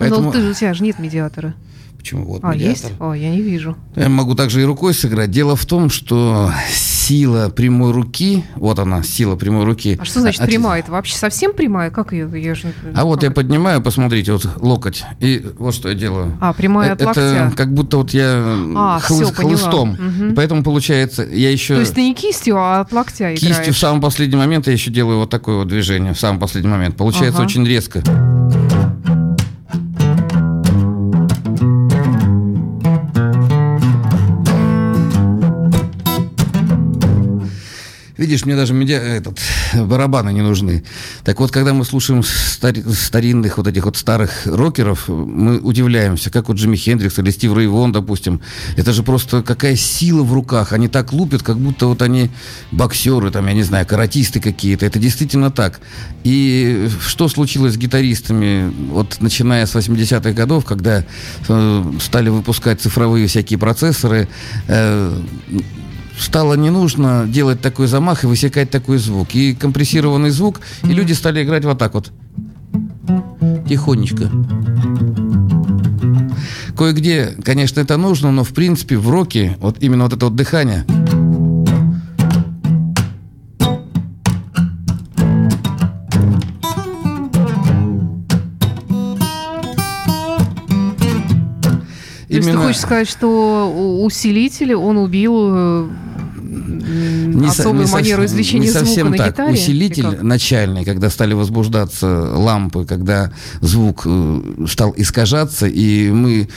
У 0.00 0.54
тебя 0.54 0.74
же 0.74 0.82
нет 0.82 0.98
медиатора. 0.98 1.54
Почему? 2.00 2.24
Вот 2.24 2.40
а, 2.42 2.54
медиатор. 2.54 2.70
есть? 2.70 2.92
О, 2.98 3.12
я 3.12 3.30
не 3.30 3.42
вижу. 3.42 3.76
Я 3.94 4.08
могу 4.08 4.34
также 4.34 4.62
и 4.62 4.64
рукой 4.64 4.94
сыграть. 4.94 5.30
Дело 5.30 5.54
в 5.54 5.66
том, 5.66 5.90
что 5.90 6.50
сила 6.70 7.50
прямой 7.50 7.92
руки, 7.92 8.44
вот 8.54 8.78
она, 8.78 9.02
сила 9.02 9.36
прямой 9.36 9.64
руки. 9.64 9.98
А 10.00 10.04
что 10.06 10.20
значит 10.20 10.40
От... 10.40 10.48
прямая? 10.48 10.80
Это 10.80 10.92
вообще 10.92 11.14
совсем 11.16 11.52
прямая? 11.52 11.90
Как 11.90 12.12
ее? 12.12 12.30
Я 12.40 12.54
же... 12.54 12.72
А 12.94 13.04
вот 13.04 13.22
я 13.22 13.30
поднимаю, 13.30 13.82
посмотрите, 13.82 14.32
вот 14.32 14.48
локоть, 14.60 15.04
и 15.18 15.44
вот 15.58 15.74
что 15.74 15.90
я 15.90 15.94
делаю. 15.94 16.38
А, 16.40 16.54
прямая 16.54 16.92
от 16.92 17.02
Это 17.02 17.06
локтя. 17.08 17.52
как 17.54 17.74
будто 17.74 17.98
вот 17.98 18.14
я 18.14 18.32
а, 18.76 18.98
хлы... 19.00 19.24
все, 19.24 19.34
хлыстом. 19.34 19.90
Угу. 19.90 20.34
Поэтому 20.36 20.62
получается, 20.62 21.22
я 21.24 21.50
еще... 21.50 21.74
То 21.74 21.80
есть 21.80 21.94
ты 21.94 22.02
не 22.02 22.14
кистью, 22.14 22.56
а 22.56 22.80
от 22.80 22.92
локтя 22.92 23.32
Кистью 23.32 23.50
играешь. 23.50 23.74
в 23.74 23.78
самый 23.78 24.00
последний 24.00 24.36
момент 24.36 24.68
я 24.68 24.72
еще 24.72 24.90
делаю 24.90 25.18
вот 25.18 25.28
такое 25.28 25.56
вот 25.56 25.68
движение, 25.68 26.14
в 26.14 26.18
самый 26.18 26.38
последний 26.38 26.70
момент. 26.70 26.96
Получается 26.96 27.40
ага. 27.40 27.46
очень 27.46 27.66
резко. 27.66 28.02
Видишь, 38.30 38.46
мне 38.46 38.54
даже 38.54 38.74
медиа, 38.74 38.98
этот, 38.98 39.40
барабаны 39.74 40.32
не 40.32 40.40
нужны. 40.40 40.84
Так 41.24 41.40
вот, 41.40 41.50
когда 41.50 41.74
мы 41.74 41.84
слушаем 41.84 42.22
стари, 42.22 42.80
старинных 42.80 43.56
вот 43.56 43.66
этих 43.66 43.84
вот 43.86 43.96
старых 43.96 44.46
рокеров, 44.46 45.08
мы 45.08 45.58
удивляемся, 45.58 46.30
как 46.30 46.46
вот 46.46 46.56
Джимми 46.56 46.76
Хендрикс 46.76 47.18
или 47.18 47.32
Стив 47.32 47.56
Рейвон, 47.56 47.90
допустим. 47.90 48.40
Это 48.76 48.92
же 48.92 49.02
просто 49.02 49.42
какая 49.42 49.74
сила 49.74 50.22
в 50.22 50.32
руках. 50.32 50.72
Они 50.72 50.86
так 50.86 51.12
лупят, 51.12 51.42
как 51.42 51.58
будто 51.58 51.88
вот 51.88 52.02
они 52.02 52.30
боксеры, 52.70 53.32
там, 53.32 53.48
я 53.48 53.52
не 53.52 53.64
знаю, 53.64 53.84
каратисты 53.84 54.38
какие-то. 54.38 54.86
Это 54.86 55.00
действительно 55.00 55.50
так. 55.50 55.80
И 56.22 56.88
что 57.04 57.28
случилось 57.28 57.74
с 57.74 57.78
гитаристами, 57.78 58.72
вот 58.92 59.16
начиная 59.18 59.66
с 59.66 59.74
80-х 59.74 60.30
годов, 60.34 60.64
когда 60.64 61.04
э, 61.48 61.92
стали 62.00 62.28
выпускать 62.28 62.80
цифровые 62.80 63.26
всякие 63.26 63.58
процессоры, 63.58 64.28
э, 64.68 65.20
стало 66.20 66.54
не 66.54 66.70
нужно 66.70 67.26
делать 67.26 67.60
такой 67.60 67.86
замах 67.86 68.24
и 68.24 68.26
высекать 68.26 68.70
такой 68.70 68.98
звук. 68.98 69.34
И 69.34 69.54
компрессированный 69.54 70.30
звук, 70.30 70.60
и 70.82 70.88
люди 70.88 71.12
стали 71.12 71.42
играть 71.42 71.64
вот 71.64 71.78
так 71.78 71.94
вот. 71.94 72.12
Тихонечко. 73.68 74.30
Кое-где, 76.76 77.36
конечно, 77.44 77.80
это 77.80 77.96
нужно, 77.96 78.30
но 78.30 78.44
в 78.44 78.50
принципе 78.50 78.96
в 78.96 79.08
роке 79.10 79.56
вот 79.60 79.76
именно 79.80 80.04
вот 80.04 80.12
это 80.12 80.26
вот 80.26 80.36
дыхание– 80.36 80.84
Именно... 92.30 92.42
То 92.42 92.46
есть 92.46 92.50
ты 92.50 92.66
хочешь 92.66 92.80
сказать, 92.80 93.08
что 93.08 94.00
усилитель 94.04 94.76
он 94.76 94.98
убил 94.98 95.34
э, 95.48 95.88
не 97.40 97.48
особую 97.48 97.86
не 97.86 97.92
манеру 97.92 98.24
извлечения 98.24 98.68
не 98.68 98.72
совсем 98.72 99.08
звука 99.08 99.18
так. 99.18 99.26
на 99.26 99.30
гитаре? 99.30 99.52
Усилитель 99.52 100.22
начальный, 100.22 100.84
когда 100.84 101.10
стали 101.10 101.34
возбуждаться 101.34 102.06
лампы, 102.36 102.84
когда 102.84 103.32
звук 103.60 104.02
э, 104.04 104.66
стал 104.68 104.94
искажаться, 104.96 105.66
и 105.66 106.10
мы, 106.10 106.48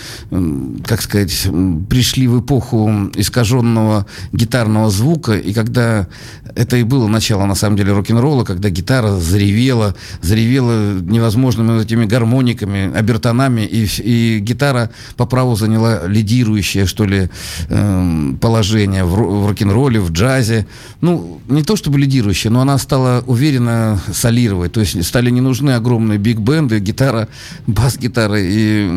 как 0.86 1.02
сказать, 1.02 1.48
пришли 1.90 2.28
в 2.28 2.42
эпоху 2.42 3.12
искаженного 3.16 4.06
гитарного 4.32 4.90
звука, 4.90 5.34
и 5.34 5.54
когда 5.54 6.08
это 6.56 6.78
и 6.78 6.84
было 6.84 7.08
начало, 7.08 7.46
на 7.46 7.56
самом 7.56 7.78
деле, 7.78 7.94
рок-н-ролла, 7.94 8.44
когда 8.44 8.70
гитара 8.70 9.16
заревела, 9.16 9.96
заревела 10.22 10.94
невозможными 11.00 11.82
этими 11.82 12.06
гармониками, 12.06 12.96
обертонами, 12.96 13.62
и, 13.62 13.88
и 14.04 14.40
гитара 14.40 14.90
по 15.16 15.26
праву 15.26 15.56
заняла 15.56 16.06
лидирующее, 16.06 16.86
что 16.86 17.06
ли, 17.06 17.30
эм, 17.70 18.38
положение 18.40 19.04
в, 19.04 19.14
в 19.14 19.48
рок-н-ролле, 19.48 20.00
в 20.00 20.12
джазе. 20.12 20.68
Ну, 21.02 21.42
не 21.48 21.64
то 21.64 21.76
чтобы 21.76 22.00
лидирующая, 22.00 22.52
но 22.52 22.62
она 22.62 22.78
стала 22.78 23.24
уверенно 23.28 24.00
солировать. 24.14 24.72
То 24.72 24.80
есть 24.80 25.04
стали 25.06 25.30
не 25.30 25.42
нужны 25.42 25.72
огромные 25.72 26.18
биг-бенды, 26.18 26.80
гитара, 26.80 27.28
бас-гитара 27.68 28.40
и 28.40 28.90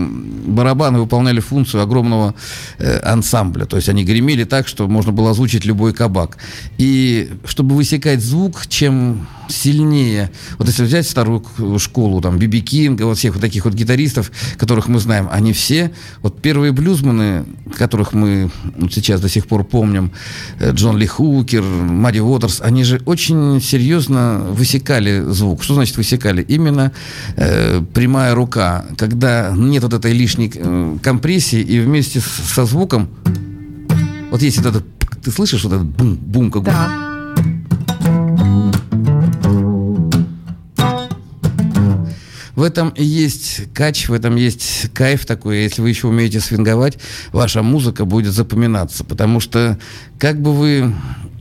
барабаны 0.46 0.98
выполняли 0.98 1.40
функцию 1.40 1.82
огромного 1.82 2.34
э, 2.78 2.98
ансамбля. 3.00 3.64
То 3.64 3.76
есть 3.76 3.88
они 3.88 4.04
гремели 4.04 4.44
так, 4.44 4.68
что 4.68 4.86
можно 4.88 5.12
было 5.12 5.30
озвучить 5.30 5.64
любой 5.64 5.92
кабак. 5.92 6.38
И 6.78 7.30
чтобы 7.44 7.74
высекать 7.74 8.20
звук, 8.22 8.66
чем 8.68 9.26
сильнее. 9.48 10.30
Вот 10.58 10.68
если 10.68 10.84
взять 10.84 11.08
старую 11.08 11.44
школу, 11.78 12.20
там, 12.20 12.38
Биби 12.38 12.60
Кинга, 12.60 13.04
вот 13.04 13.18
всех 13.18 13.34
вот 13.34 13.40
таких 13.40 13.64
вот 13.64 13.74
гитаристов, 13.74 14.30
которых 14.56 14.88
мы 14.88 14.98
знаем, 14.98 15.28
они 15.30 15.52
все, 15.52 15.92
вот 16.22 16.40
первые 16.40 16.72
блюзманы, 16.72 17.44
которых 17.76 18.12
мы 18.12 18.50
вот 18.76 18.92
сейчас 18.92 19.20
до 19.20 19.28
сих 19.28 19.46
пор 19.46 19.64
помним, 19.64 20.12
э, 20.58 20.72
Джон 20.72 20.96
Ли 20.96 21.06
Хукер, 21.06 21.62
Мадди 21.62 22.18
Уотерс, 22.18 22.60
они 22.60 22.84
же 22.84 23.00
очень 23.06 23.60
серьезно 23.60 24.46
высекали 24.50 25.24
звук. 25.28 25.62
Что 25.62 25.74
значит 25.74 25.96
высекали? 25.96 26.42
Именно 26.42 26.92
э, 27.36 27.82
прямая 27.94 28.34
рука, 28.34 28.84
когда 28.96 29.52
нет 29.54 29.82
вот 29.82 29.92
этой 29.92 30.12
лишней 30.12 30.50
э, 30.54 30.98
компрессии, 31.02 31.60
и 31.60 31.80
вместе 31.80 32.20
с, 32.20 32.24
со 32.24 32.64
звуком, 32.64 33.08
вот 34.30 34.42
есть 34.42 34.58
вот 34.58 34.66
этот, 34.66 34.84
ты 35.22 35.30
слышишь 35.30 35.64
вот 35.64 35.72
этот 35.72 35.86
бум-бум, 35.86 36.50
как 36.50 36.64
да. 36.64 36.88
бы 36.88 37.06
В 42.56 42.62
этом 42.62 42.92
есть 42.96 43.72
кач, 43.74 44.08
в 44.08 44.14
этом 44.14 44.36
есть 44.36 44.90
кайф 44.94 45.26
такой. 45.26 45.62
Если 45.62 45.82
вы 45.82 45.90
еще 45.90 46.08
умеете 46.08 46.40
свинговать, 46.40 46.98
ваша 47.30 47.62
музыка 47.62 48.06
будет 48.06 48.32
запоминаться. 48.32 49.04
Потому 49.04 49.40
что 49.40 49.78
как 50.18 50.40
бы 50.40 50.54
вы 50.54 50.94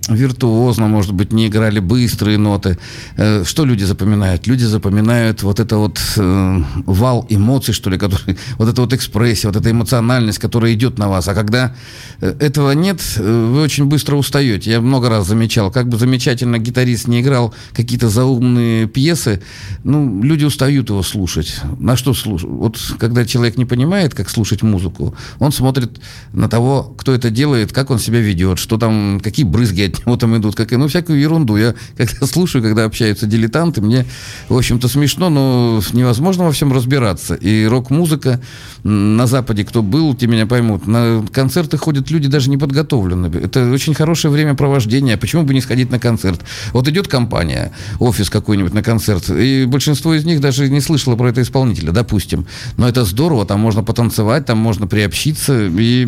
виртуозно, 0.10 0.88
может 0.88 1.14
быть, 1.14 1.34
не 1.34 1.48
играли 1.48 1.80
быстрые 1.80 2.38
ноты. 2.38 2.78
Э, 3.18 3.44
что 3.46 3.66
люди 3.66 3.84
запоминают? 3.84 4.48
Люди 4.48 4.64
запоминают 4.64 5.44
вот 5.44 5.60
это 5.60 5.78
вот 5.78 6.00
э, 6.18 6.62
вал 6.86 7.26
эмоций, 7.30 7.74
что 7.74 7.90
ли, 7.90 7.98
который, 7.98 8.38
вот 8.58 8.70
эта 8.70 8.82
вот 8.82 8.94
экспрессия, 8.94 9.50
вот 9.50 9.56
эта 9.56 9.72
эмоциональность, 9.72 10.40
которая 10.40 10.74
идет 10.74 10.98
на 10.98 11.10
вас. 11.10 11.28
А 11.28 11.34
когда 11.34 11.76
э, 12.22 12.36
этого 12.40 12.72
нет, 12.72 13.02
вы 13.18 13.62
очень 13.62 13.86
быстро 13.86 14.16
устаете. 14.16 14.72
Я 14.72 14.82
много 14.82 15.10
раз 15.10 15.28
замечал, 15.28 15.72
как 15.72 15.88
бы 15.88 15.98
замечательно 15.98 16.60
гитарист 16.60 17.08
не 17.08 17.22
играл 17.22 17.54
какие-то 17.74 18.10
заумные 18.10 18.88
пьесы, 18.88 19.42
ну, 19.84 20.22
люди 20.22 20.46
устают 20.46 20.90
его 20.90 21.04
слушать. 21.04 21.60
На 21.80 21.96
что 21.96 22.14
слушать? 22.14 22.50
Вот 22.50 22.80
когда 23.00 23.26
человек 23.26 23.58
не 23.58 23.66
понимает, 23.66 24.14
как 24.14 24.30
слушать 24.30 24.62
музыку, 24.62 25.16
он 25.40 25.52
смотрит 25.52 26.00
на 26.34 26.50
того, 26.50 26.94
кто 26.98 27.14
это 27.14 27.30
делает, 27.30 27.72
как 27.74 27.92
он 27.92 28.00
себя 28.00 28.20
ведет, 28.20 28.60
что 28.60 28.78
там, 28.78 29.20
какие 29.24 29.46
брызги 29.46 29.82
от 29.82 29.95
него 30.06 30.18
там 30.18 30.38
идут, 30.38 30.56
как, 30.56 30.72
ну, 30.72 30.88
всякую 30.88 31.20
ерунду. 31.20 31.58
Я 31.58 31.76
когда 31.98 32.26
слушаю, 32.28 32.64
когда 32.64 32.86
общаются 32.86 33.26
дилетанты, 33.26 33.82
мне, 33.82 34.06
в 34.50 34.58
общем-то, 34.58 34.88
смешно, 34.88 35.30
но 35.30 35.82
невозможно 35.94 36.46
во 36.46 36.52
всем 36.52 36.74
разбираться. 36.74 37.36
И 37.36 37.66
рок-музыка 37.66 38.42
на 38.84 39.28
Западе, 39.28 39.64
кто 39.66 39.82
был, 39.82 40.14
те 40.16 40.28
меня 40.28 40.46
поймут, 40.46 40.88
на 40.88 41.26
концерты 41.32 41.78
ходят 41.78 42.12
люди 42.12 42.28
даже 42.28 42.50
неподготовленные. 42.50 43.44
Это 43.44 43.72
очень 43.72 43.94
хорошее 43.94 44.32
времяпровождение. 44.32 45.18
Почему 45.18 45.44
бы 45.44 45.54
не 45.54 45.62
сходить 45.62 45.92
на 45.92 46.00
концерт? 46.00 46.42
Вот 46.72 46.88
идет 46.88 47.08
компания, 47.08 47.72
офис 48.00 48.30
какой-нибудь 48.30 48.74
на 48.74 48.84
концерт, 48.84 49.30
и 49.30 49.66
большинство 49.66 50.14
из 50.14 50.26
них 50.26 50.42
даже 50.42 50.70
не 50.70 50.82
слышало 50.82 51.16
про 51.16 51.30
это 51.30 51.42
исполнителя, 51.42 51.92
допустим. 51.92 52.46
Но 52.78 52.88
это 52.88 53.06
здорово, 53.06 53.46
там 53.46 53.60
можно 53.60 53.84
потанцевать, 53.84 54.46
там 54.46 54.58
можно 54.58 54.88
приобщиться, 54.88 55.68
и 55.68 56.08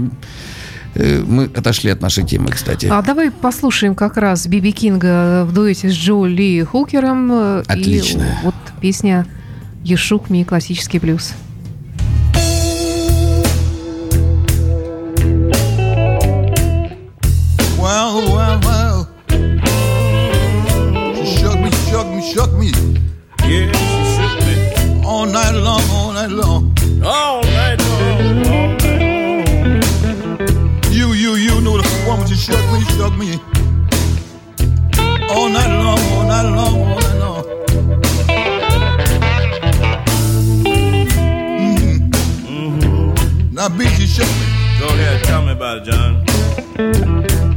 мы 1.26 1.46
отошли 1.46 1.92
от 1.92 2.02
нашей 2.02 2.24
темы, 2.24 2.50
кстати. 2.52 2.88
А 2.88 3.02
давай 3.02 3.32
послушаем 3.32 3.96
как 3.96 4.18
раз 4.18 4.48
Биби 4.48 4.72
Кинга 4.72 5.46
в 5.46 5.54
дуэте 5.54 5.90
с 5.90 5.94
Джо 5.94 6.26
Ли 6.26 6.64
Хукером. 6.64 7.32
Э, 7.32 7.64
Отлично. 7.68 8.24
И 8.24 8.46
вот 8.46 8.56
песня 8.82 9.26
«Ешук 9.84 10.30
ми» 10.30 10.44
классический 10.44 11.00
блюз. 11.00 11.34
Well, 17.80 18.22
well, 18.36 18.60
well. 18.68 19.08
She 21.16 21.26
shook 21.38 21.60
me, 21.60 21.72
shook 21.90 22.08
me, 22.08 22.22
shook 22.34 22.54
me. 22.54 22.72
Yeah, 23.48 23.72
she 23.72 24.02
shook 24.16 24.40
me. 24.48 25.04
All 25.06 25.26
night 25.26 25.54
long, 25.56 25.82
all 25.92 26.12
night 26.14 26.32
long. 26.32 26.76
All 27.04 27.42
night 27.44 27.77
shook 32.38 32.72
me, 32.72 32.82
shook 32.96 33.18
me. 33.18 33.40
All 35.30 35.50
night 35.50 35.72
long, 35.76 36.00
all 36.14 36.24
night 36.28 36.44
long, 36.44 36.82
all 36.82 37.00
night 37.00 37.18
long. 37.18 37.44
Mm-hmm. 41.58 42.12
Mm-hmm. 42.48 43.56
Now, 43.56 43.70
B, 43.70 43.88
she 43.88 44.06
shook 44.06 44.28
me. 44.28 44.46
Go 44.80 44.88
ahead, 44.88 45.24
tell 45.24 45.42
me 45.42 45.52
about 45.54 45.78
it, 45.80 45.86
John. 45.92 46.24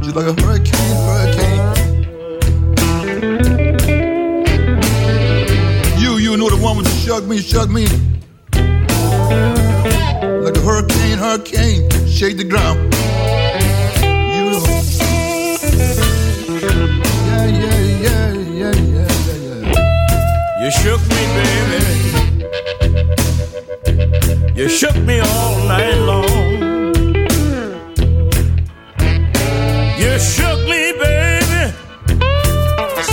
Just 0.01 0.15
like 0.15 0.25
a 0.25 0.33
hurricane, 0.41 0.95
hurricane. 1.05 1.61
You, 6.01 6.17
you 6.17 6.37
know 6.37 6.49
the 6.49 6.57
woman 6.61 6.83
just 6.85 7.05
shook 7.05 7.25
me, 7.25 7.37
shook 7.37 7.69
me. 7.69 7.85
Like 10.41 10.57
a 10.57 10.61
hurricane, 10.61 11.19
hurricane, 11.19 11.89
shake 12.07 12.37
the 12.37 12.43
ground. 12.43 12.91
Shook 20.81 21.01
me, 21.13 21.23
baby. 21.37 21.79
You 24.55 24.67
shook 24.67 24.95
me 24.95 25.19
all 25.19 25.55
night 25.67 25.97
long. 26.09 26.25
You 30.01 30.11
shook 30.19 30.59
me, 30.71 30.81
baby. 31.03 31.63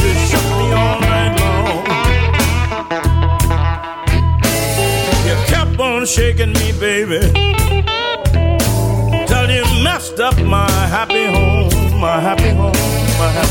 You 0.02 0.12
shook 0.28 0.48
me 0.60 0.66
all 0.80 0.98
night 1.12 1.32
long. 1.42 1.84
You 5.26 5.34
kept 5.52 5.78
on 5.78 6.06
shaking 6.06 6.52
me, 6.54 6.72
baby. 6.80 7.20
Till 9.28 9.50
you 9.50 9.64
messed 9.84 10.20
up 10.20 10.36
my 10.40 10.70
happy 10.96 11.26
home, 11.26 12.00
my 12.00 12.18
happy 12.18 12.50
home, 12.60 12.72
my 13.20 13.30
happy 13.38 13.47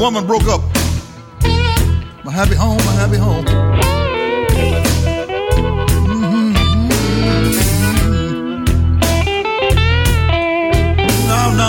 woman 0.00 0.26
broke 0.26 0.48
up. 0.48 0.62
My 2.24 2.32
happy 2.32 2.54
home, 2.54 2.78
my 2.78 2.92
happy 2.92 3.18
home. 3.18 3.44
Mm-hmm. 6.06 6.56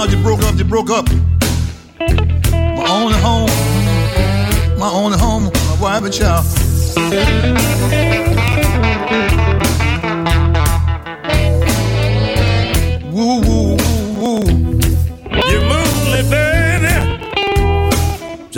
You 0.09 0.23
broke 0.23 0.41
up, 0.43 0.55
you 0.57 0.63
broke 0.63 0.89
up. 0.89 1.09
My 1.99 2.87
only 2.89 3.19
home, 3.19 3.49
my 4.79 4.89
only 4.89 5.17
home, 5.17 5.43
my 5.43 5.77
wife 5.81 6.03
and 6.03 6.13
child. 6.13 6.45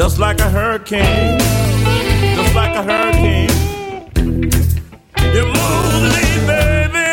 Just 0.03 0.19
like 0.19 0.41
a 0.41 0.49
hurricane, 0.49 1.39
just 2.35 2.53
like 2.53 2.75
a 2.75 2.83
hurricane. 2.83 3.49
You 5.33 5.45
move 5.57 6.03
me, 6.13 6.27
baby, 6.45 7.09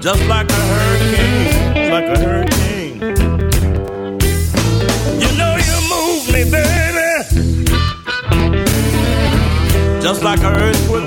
just 0.00 0.22
like 0.28 0.48
a 0.48 0.62
hurricane, 0.70 1.90
like 1.90 2.04
a 2.04 2.18
hurricane. 2.24 3.00
You 5.22 5.30
know 5.36 5.56
you 5.68 5.76
move 5.90 6.22
me, 6.32 6.42
baby, 6.54 7.10
just 10.00 10.22
like 10.22 10.42
a 10.44 10.52
earthquake 10.54 11.05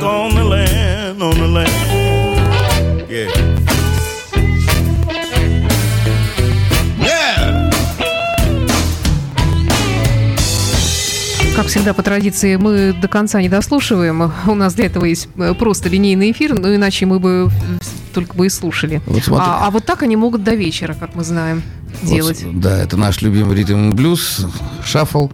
всегда, 11.69 11.93
по 11.93 12.03
традиции, 12.03 12.55
мы 12.55 12.93
до 12.93 13.08
конца 13.08 13.41
не 13.41 13.49
дослушиваем. 13.49 14.32
У 14.47 14.55
нас 14.55 14.73
для 14.73 14.88
этого 14.88 15.05
есть 15.05 15.29
э, 15.38 15.53
просто 15.53 15.89
линейный 15.89 16.32
эфир, 16.32 16.58
но 16.58 16.73
иначе 16.73 17.05
мы 17.05 17.19
бы 17.19 17.49
только 18.13 18.36
бы 18.36 18.47
и 18.47 18.49
слушали. 18.49 19.01
Вот 19.05 19.23
а, 19.29 19.67
а 19.67 19.71
вот 19.71 19.86
так 19.86 20.03
они 20.03 20.15
могут 20.15 20.43
до 20.43 20.55
вечера, 20.55 20.95
как 20.99 21.15
мы 21.15 21.23
знаем, 21.23 21.62
делать. 22.03 22.43
Вот, 22.43 22.60
да, 22.60 22.77
это 22.77 22.97
наш 22.97 23.21
любимый 23.21 23.55
ритм 23.55 23.91
блюз, 23.91 24.45
шаффл. 24.84 25.29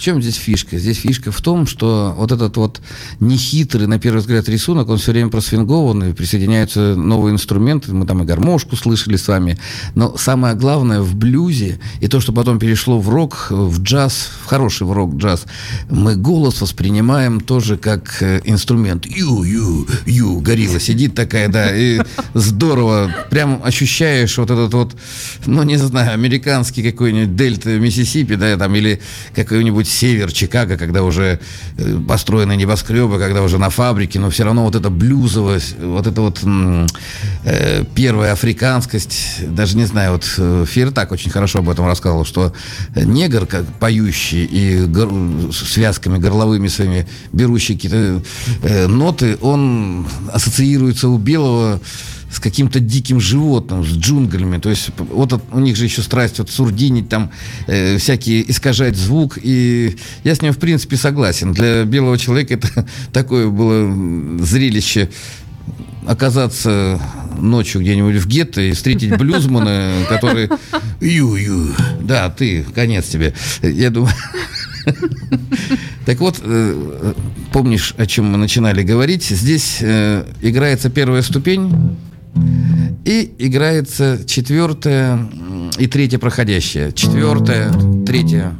Чем 0.00 0.22
здесь 0.22 0.36
фишка? 0.36 0.78
Здесь 0.78 0.98
фишка 0.98 1.32
в 1.32 1.40
том, 1.40 1.66
что 1.66 2.14
вот 2.16 2.32
этот 2.32 2.56
вот 2.56 2.80
нехитрый, 3.20 3.86
на 3.86 3.98
первый 3.98 4.18
взгляд, 4.18 4.48
рисунок, 4.48 4.88
он 4.88 4.98
все 4.98 5.12
время 5.12 5.30
просвингован, 5.30 6.04
и 6.04 6.12
присоединяются 6.12 6.94
новые 6.94 7.34
инструменты, 7.34 7.92
мы 7.92 8.06
там 8.06 8.22
и 8.22 8.26
гармошку 8.26 8.76
слышали 8.76 9.16
с 9.16 9.28
вами, 9.28 9.58
но 9.94 10.16
самое 10.16 10.54
главное 10.54 11.00
в 11.00 11.14
блюзе, 11.14 11.80
и 12.00 12.08
то, 12.08 12.20
что 12.20 12.32
потом 12.32 12.58
перешло 12.58 12.98
в 12.98 13.08
рок, 13.08 13.48
в 13.50 13.82
джаз, 13.82 14.30
в 14.44 14.46
хороший 14.46 14.86
в 14.86 14.92
рок-джаз, 14.92 15.46
мы 15.90 16.16
голос 16.16 16.60
воспринимаем 16.60 17.40
тоже 17.40 17.76
как 17.76 18.22
э, 18.22 18.40
инструмент. 18.44 19.06
Ю-ю, 19.06 19.86
ю, 20.06 20.40
горилла 20.40 20.80
сидит 20.80 21.14
такая, 21.14 21.48
да, 21.48 21.74
и 21.74 22.00
здорово, 22.34 23.10
прям 23.30 23.60
ощущаешь 23.64 24.38
вот 24.38 24.50
этот 24.50 24.74
вот, 24.74 24.96
ну, 25.46 25.62
не 25.62 25.76
знаю, 25.76 26.12
американский 26.12 26.82
какой-нибудь 26.82 27.36
дельта 27.36 27.70
Миссисипи, 27.78 28.36
да, 28.36 28.56
там, 28.56 28.74
или 28.74 29.00
какой-нибудь 29.34 29.87
север 29.88 30.32
Чикаго, 30.32 30.76
когда 30.76 31.02
уже 31.02 31.40
э, 31.76 31.98
построены 32.06 32.56
небоскребы, 32.56 33.18
когда 33.18 33.42
уже 33.42 33.58
на 33.58 33.70
фабрике, 33.70 34.18
но 34.18 34.30
все 34.30 34.44
равно 34.44 34.64
вот 34.64 34.74
эта 34.74 34.90
блюзовость, 34.90 35.76
вот 35.80 36.06
эта 36.06 36.20
вот 36.20 36.40
э, 36.44 37.84
первая 37.94 38.32
африканскость, 38.32 39.46
даже 39.48 39.76
не 39.76 39.84
знаю, 39.84 40.12
вот 40.12 40.34
э, 40.38 40.64
Фир 40.68 40.90
так 40.90 41.12
очень 41.12 41.30
хорошо 41.30 41.60
об 41.60 41.70
этом 41.70 41.86
рассказывал, 41.86 42.24
что 42.24 42.52
негр, 42.94 43.46
как 43.46 43.64
поющий 43.78 44.44
и 44.44 44.84
гор, 44.84 45.10
связками 45.52 46.18
горловыми 46.18 46.68
своими 46.68 47.06
берущий 47.32 47.74
какие-то 47.74 48.22
э, 48.62 48.86
ноты, 48.86 49.38
он 49.40 50.06
ассоциируется 50.32 51.08
у 51.08 51.18
белого 51.18 51.80
с 52.30 52.40
каким-то 52.40 52.80
диким 52.80 53.20
животным, 53.20 53.84
с 53.84 53.88
джунглями. 53.88 54.58
То 54.58 54.70
есть 54.70 54.90
вот 54.98 55.40
у 55.52 55.60
них 55.60 55.76
же 55.76 55.84
еще 55.84 56.02
страсть 56.02 56.38
вот 56.38 56.50
сурдинить, 56.50 57.08
там 57.08 57.30
э, 57.66 57.98
всякие 57.98 58.50
искажать 58.50 58.96
звук. 58.96 59.38
И 59.42 59.96
я 60.24 60.34
с 60.34 60.42
ним, 60.42 60.52
в 60.52 60.58
принципе, 60.58 60.96
согласен. 60.96 61.52
Для 61.52 61.84
белого 61.84 62.18
человека 62.18 62.54
это 62.54 62.86
такое 63.12 63.48
было 63.48 64.44
зрелище 64.44 65.08
оказаться 66.06 67.00
ночью 67.38 67.80
где-нибудь 67.82 68.16
в 68.16 68.26
гетто 68.26 68.60
и 68.60 68.72
встретить 68.72 69.16
блюзмана, 69.18 69.92
который... 70.08 70.48
Ю-ю. 71.00 71.74
Да, 72.00 72.30
ты, 72.30 72.64
конец 72.74 73.06
тебе. 73.08 73.34
Я 73.62 73.90
думаю... 73.90 74.12
Так 76.06 76.20
вот, 76.20 76.40
э, 76.42 77.12
помнишь, 77.52 77.92
о 77.98 78.06
чем 78.06 78.32
мы 78.32 78.38
начинали 78.38 78.82
говорить? 78.82 79.24
Здесь 79.24 79.76
э, 79.82 80.24
играется 80.40 80.88
первая 80.88 81.20
ступень, 81.20 81.98
и 83.04 83.34
играется 83.38 84.20
четвертая 84.26 85.18
и 85.78 85.86
третья 85.86 86.18
проходящая. 86.18 86.92
Четвертая, 86.92 87.72
третья. 88.04 88.54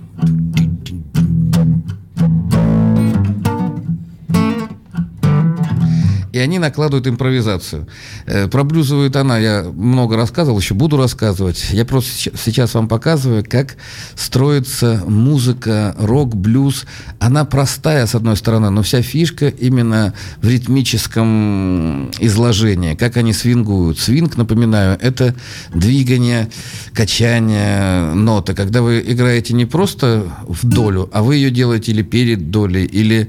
И 6.38 6.40
они 6.40 6.60
накладывают 6.60 7.08
импровизацию. 7.08 7.88
Э, 8.26 8.46
про 8.46 8.62
блюзовую 8.62 9.10
тона 9.10 9.40
я 9.40 9.64
много 9.64 10.16
рассказывал, 10.16 10.60
еще 10.60 10.74
буду 10.74 10.96
рассказывать. 10.96 11.66
Я 11.70 11.84
просто 11.84 12.30
сейчас 12.36 12.74
вам 12.74 12.86
показываю, 12.86 13.44
как 13.48 13.76
строится 14.14 15.02
музыка, 15.06 15.96
рок, 15.98 16.36
блюз. 16.36 16.86
Она 17.18 17.44
простая, 17.44 18.06
с 18.06 18.14
одной 18.14 18.36
стороны, 18.36 18.70
но 18.70 18.82
вся 18.82 19.02
фишка 19.02 19.48
именно 19.48 20.14
в 20.40 20.48
ритмическом 20.48 22.10
изложении, 22.20 22.94
как 22.94 23.16
они 23.16 23.32
свингуют. 23.32 23.98
Свинг, 23.98 24.36
напоминаю, 24.36 24.96
это 25.00 25.34
двигание, 25.74 26.48
качание 26.94 28.14
ноты. 28.14 28.54
Когда 28.54 28.82
вы 28.82 29.02
играете 29.04 29.54
не 29.54 29.66
просто 29.66 30.24
в 30.46 30.64
долю, 30.64 31.10
а 31.12 31.22
вы 31.22 31.34
ее 31.36 31.50
делаете 31.50 31.90
или 31.90 32.02
перед 32.02 32.52
долей, 32.52 32.84
или 32.84 33.28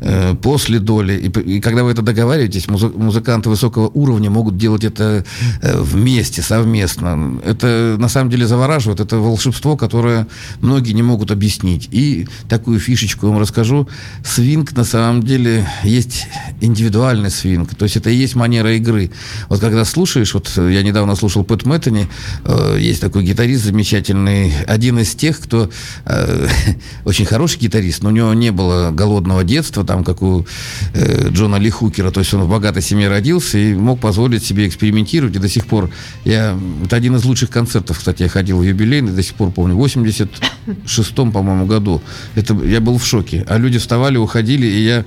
Э, 0.00 0.34
после 0.34 0.78
доли. 0.78 1.14
И, 1.14 1.56
и 1.56 1.60
когда 1.60 1.84
вы 1.84 1.92
это 1.92 2.02
договариваетесь, 2.02 2.68
музыканты 2.68 3.48
высокого 3.48 3.88
уровня 3.88 4.30
могут 4.30 4.56
делать 4.56 4.84
это 4.84 5.24
э, 5.62 5.80
вместе, 5.80 6.42
совместно. 6.42 7.40
Это 7.44 7.96
на 7.98 8.08
самом 8.08 8.30
деле 8.30 8.46
завораживает. 8.46 9.00
Это 9.00 9.18
волшебство, 9.18 9.76
которое 9.76 10.26
многие 10.60 10.92
не 10.92 11.02
могут 11.02 11.30
объяснить. 11.30 11.88
И 11.90 12.26
такую 12.48 12.80
фишечку 12.80 13.28
вам 13.28 13.38
расскажу. 13.38 13.88
Свинг 14.24 14.72
на 14.72 14.84
самом 14.84 15.22
деле 15.22 15.66
есть 15.84 16.26
индивидуальный 16.60 17.30
свинг. 17.30 17.74
То 17.74 17.84
есть 17.84 17.96
это 17.96 18.10
и 18.10 18.16
есть 18.16 18.34
манера 18.34 18.74
игры. 18.76 19.10
Вот 19.48 19.60
когда 19.60 19.84
слушаешь, 19.84 20.34
вот 20.34 20.50
я 20.56 20.82
недавно 20.82 21.14
слушал 21.14 21.44
Пэт 21.44 21.64
Мэттани, 21.64 22.08
э, 22.44 22.78
есть 22.80 23.00
такой 23.00 23.24
гитарист 23.24 23.64
замечательный, 23.64 24.52
один 24.66 24.98
из 24.98 25.14
тех, 25.14 25.38
кто 25.38 25.70
э, 26.04 26.48
очень 27.04 27.24
хороший 27.24 27.60
гитарист, 27.60 28.02
но 28.02 28.08
у 28.08 28.12
него 28.12 28.34
не 28.34 28.50
было 28.50 28.90
голодного 28.90 29.44
детства, 29.44 29.83
там, 29.84 30.04
как 30.04 30.22
у 30.22 30.46
э, 30.92 31.28
Джона 31.30 31.56
Ли 31.56 31.70
Хукера. 31.70 32.10
То 32.10 32.20
есть 32.20 32.34
он 32.34 32.42
в 32.42 32.48
богатой 32.48 32.82
семье 32.82 33.08
родился 33.08 33.58
и 33.58 33.74
мог 33.74 34.00
позволить 34.00 34.44
себе 34.44 34.66
экспериментировать. 34.66 35.36
И 35.36 35.38
до 35.38 35.48
сих 35.48 35.66
пор 35.66 35.90
я... 36.24 36.58
Это 36.84 36.96
один 36.96 37.16
из 37.16 37.24
лучших 37.24 37.50
концертов, 37.50 37.98
кстати, 37.98 38.22
я 38.22 38.28
ходил 38.28 38.58
в 38.58 38.62
юбилейный, 38.62 39.12
до 39.12 39.22
сих 39.22 39.34
пор 39.34 39.50
помню. 39.50 39.76
В 39.76 39.84
86-м, 39.84 41.32
по-моему, 41.32 41.66
году. 41.66 42.02
Это, 42.34 42.54
я 42.64 42.80
был 42.80 42.98
в 42.98 43.06
шоке. 43.06 43.44
А 43.48 43.58
люди 43.58 43.78
вставали, 43.78 44.16
уходили, 44.16 44.66
и 44.66 44.84
я... 44.84 45.04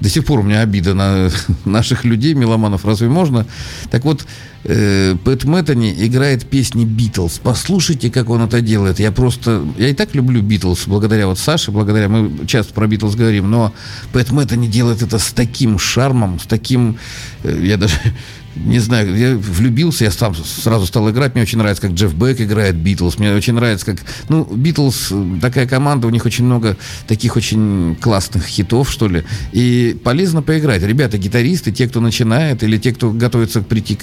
До 0.00 0.08
сих 0.08 0.24
пор 0.24 0.40
у 0.40 0.42
меня 0.42 0.60
обида 0.60 0.94
на 0.94 1.30
наших 1.64 2.04
людей, 2.04 2.34
меломанов, 2.34 2.84
разве 2.84 3.08
можно? 3.08 3.46
Так 3.90 4.04
вот, 4.04 4.26
э, 4.64 5.16
Пэт 5.24 5.44
Мэттани 5.44 5.92
играет 6.06 6.46
песни 6.46 6.84
Битлз. 6.84 7.40
Послушайте, 7.42 8.10
как 8.10 8.30
он 8.30 8.42
это 8.42 8.60
делает. 8.60 9.00
Я 9.00 9.10
просто... 9.10 9.66
Я 9.76 9.88
и 9.88 9.94
так 9.94 10.14
люблю 10.14 10.40
Битлз, 10.40 10.86
благодаря 10.86 11.26
вот 11.26 11.38
Саше, 11.38 11.72
благодаря... 11.72 12.08
Мы 12.08 12.46
часто 12.46 12.72
про 12.74 12.86
Битлз 12.86 13.16
говорим, 13.16 13.50
но 13.50 13.72
Пэт 14.12 14.30
Мэттани 14.30 14.68
делает 14.68 15.02
это 15.02 15.18
с 15.18 15.32
таким 15.32 15.78
шармом, 15.78 16.38
с 16.38 16.46
таким... 16.46 16.98
Э, 17.42 17.60
я 17.60 17.76
даже 17.76 17.94
не 18.56 18.78
знаю, 18.78 19.16
я 19.16 19.36
влюбился, 19.36 20.04
я 20.04 20.10
сам 20.10 20.34
сразу 20.34 20.86
стал 20.86 21.10
играть. 21.10 21.34
Мне 21.34 21.42
очень 21.42 21.58
нравится, 21.58 21.82
как 21.82 21.92
Джефф 21.92 22.14
Бек 22.14 22.40
играет 22.40 22.76
Битлз. 22.76 23.18
Мне 23.18 23.32
очень 23.34 23.54
нравится, 23.54 23.86
как... 23.86 23.98
Ну, 24.28 24.44
Битлз, 24.44 25.12
такая 25.40 25.66
команда, 25.66 26.06
у 26.06 26.10
них 26.10 26.26
очень 26.26 26.44
много 26.44 26.76
таких 27.06 27.36
очень 27.36 27.96
классных 28.00 28.46
хитов, 28.46 28.90
что 28.90 29.08
ли. 29.08 29.24
И 29.52 29.96
полезно 30.02 30.42
поиграть. 30.42 30.82
Ребята, 30.82 31.18
гитаристы, 31.18 31.72
те, 31.72 31.88
кто 31.88 32.00
начинает, 32.00 32.62
или 32.62 32.78
те, 32.78 32.92
кто 32.92 33.10
готовится 33.10 33.62
прийти 33.62 33.98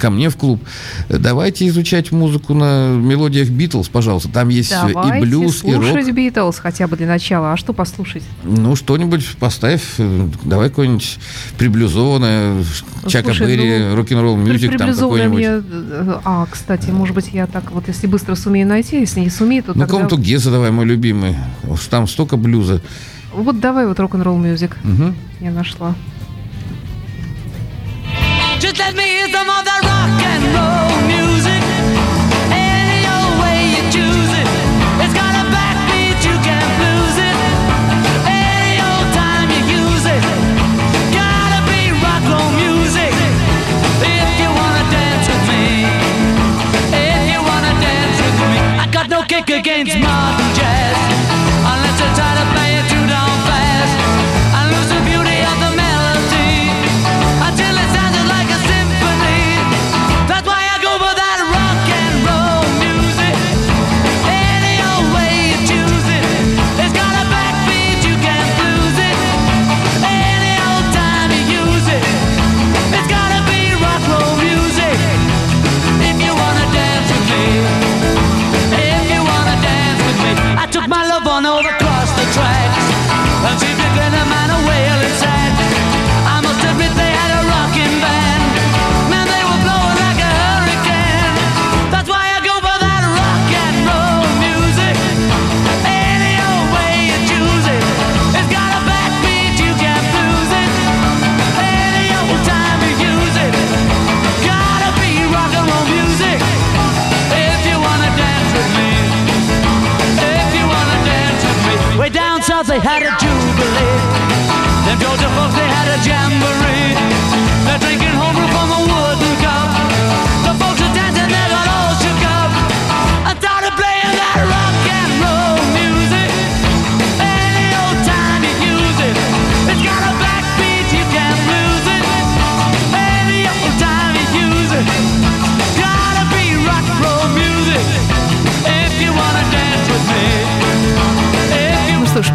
ко 0.00 0.10
мне 0.10 0.30
в 0.30 0.36
клуб, 0.36 0.62
давайте 1.08 1.66
изучать 1.68 2.12
музыку 2.12 2.54
на 2.54 2.94
мелодиях 2.94 3.48
Битлз, 3.48 3.88
пожалуйста. 3.88 4.28
Там 4.28 4.48
есть 4.48 4.70
давайте 4.70 5.18
и 5.18 5.20
блюз, 5.20 5.64
и 5.64 5.74
рок. 5.74 5.84
слушать 5.84 6.10
Битлз 6.12 6.58
хотя 6.58 6.86
бы 6.86 6.96
для 6.96 7.06
начала. 7.06 7.52
А 7.52 7.56
что 7.56 7.72
послушать? 7.72 8.22
Ну, 8.44 8.76
что-нибудь 8.76 9.26
поставь. 9.38 9.82
Давай 10.44 10.68
какое-нибудь 10.68 11.18
приблюзованное, 11.58 12.64
Чака 13.06 13.32
Берри, 13.32 13.85
рок-н-ролл 13.94 14.36
мюзик 14.36 14.76
там 14.76 14.94
какой-нибудь. 14.94 15.36
Мне... 15.36 15.48
Э, 15.48 16.18
а, 16.24 16.46
кстати, 16.50 16.90
может 16.90 17.14
быть, 17.14 17.30
я 17.32 17.46
так 17.46 17.70
вот, 17.70 17.88
если 17.88 18.06
быстро 18.06 18.34
сумею 18.34 18.66
найти, 18.66 19.00
если 19.00 19.20
не 19.20 19.30
сумею, 19.30 19.62
то 19.62 19.72
Ну, 19.74 19.80
тогда... 19.80 19.92
комнату 19.92 20.18
Геза 20.18 20.50
давай, 20.50 20.70
мой 20.70 20.84
любимый. 20.86 21.36
Там 21.90 22.06
столько 22.08 22.36
блюза. 22.36 22.80
Вот 23.34 23.60
давай 23.60 23.86
вот 23.86 23.98
рок-н-ролл 24.00 24.38
мюзик. 24.38 24.76
Угу. 24.84 25.14
Я 25.40 25.50
нашла. 25.50 25.94
Just 28.58 28.78
let 28.78 28.94
me 28.94 29.02
hear 29.02 29.28
some 29.28 29.48
of 29.50 29.64
that 29.64 29.82
rock 29.84 30.22
and 30.24 30.54
roll 30.54 30.75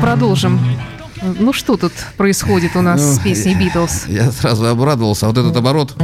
продолжим. 0.02 0.60
Ну 1.40 1.54
что 1.54 1.78
тут 1.78 1.94
происходит 2.18 2.76
у 2.76 2.82
нас 2.82 3.00
ну, 3.00 3.14
с 3.14 3.20
песней 3.20 3.56
Битлз? 3.56 4.08
Я 4.08 4.32
сразу 4.32 4.66
обрадовался. 4.66 5.28
Вот 5.28 5.38
этот 5.38 5.56
оборот. 5.56 5.96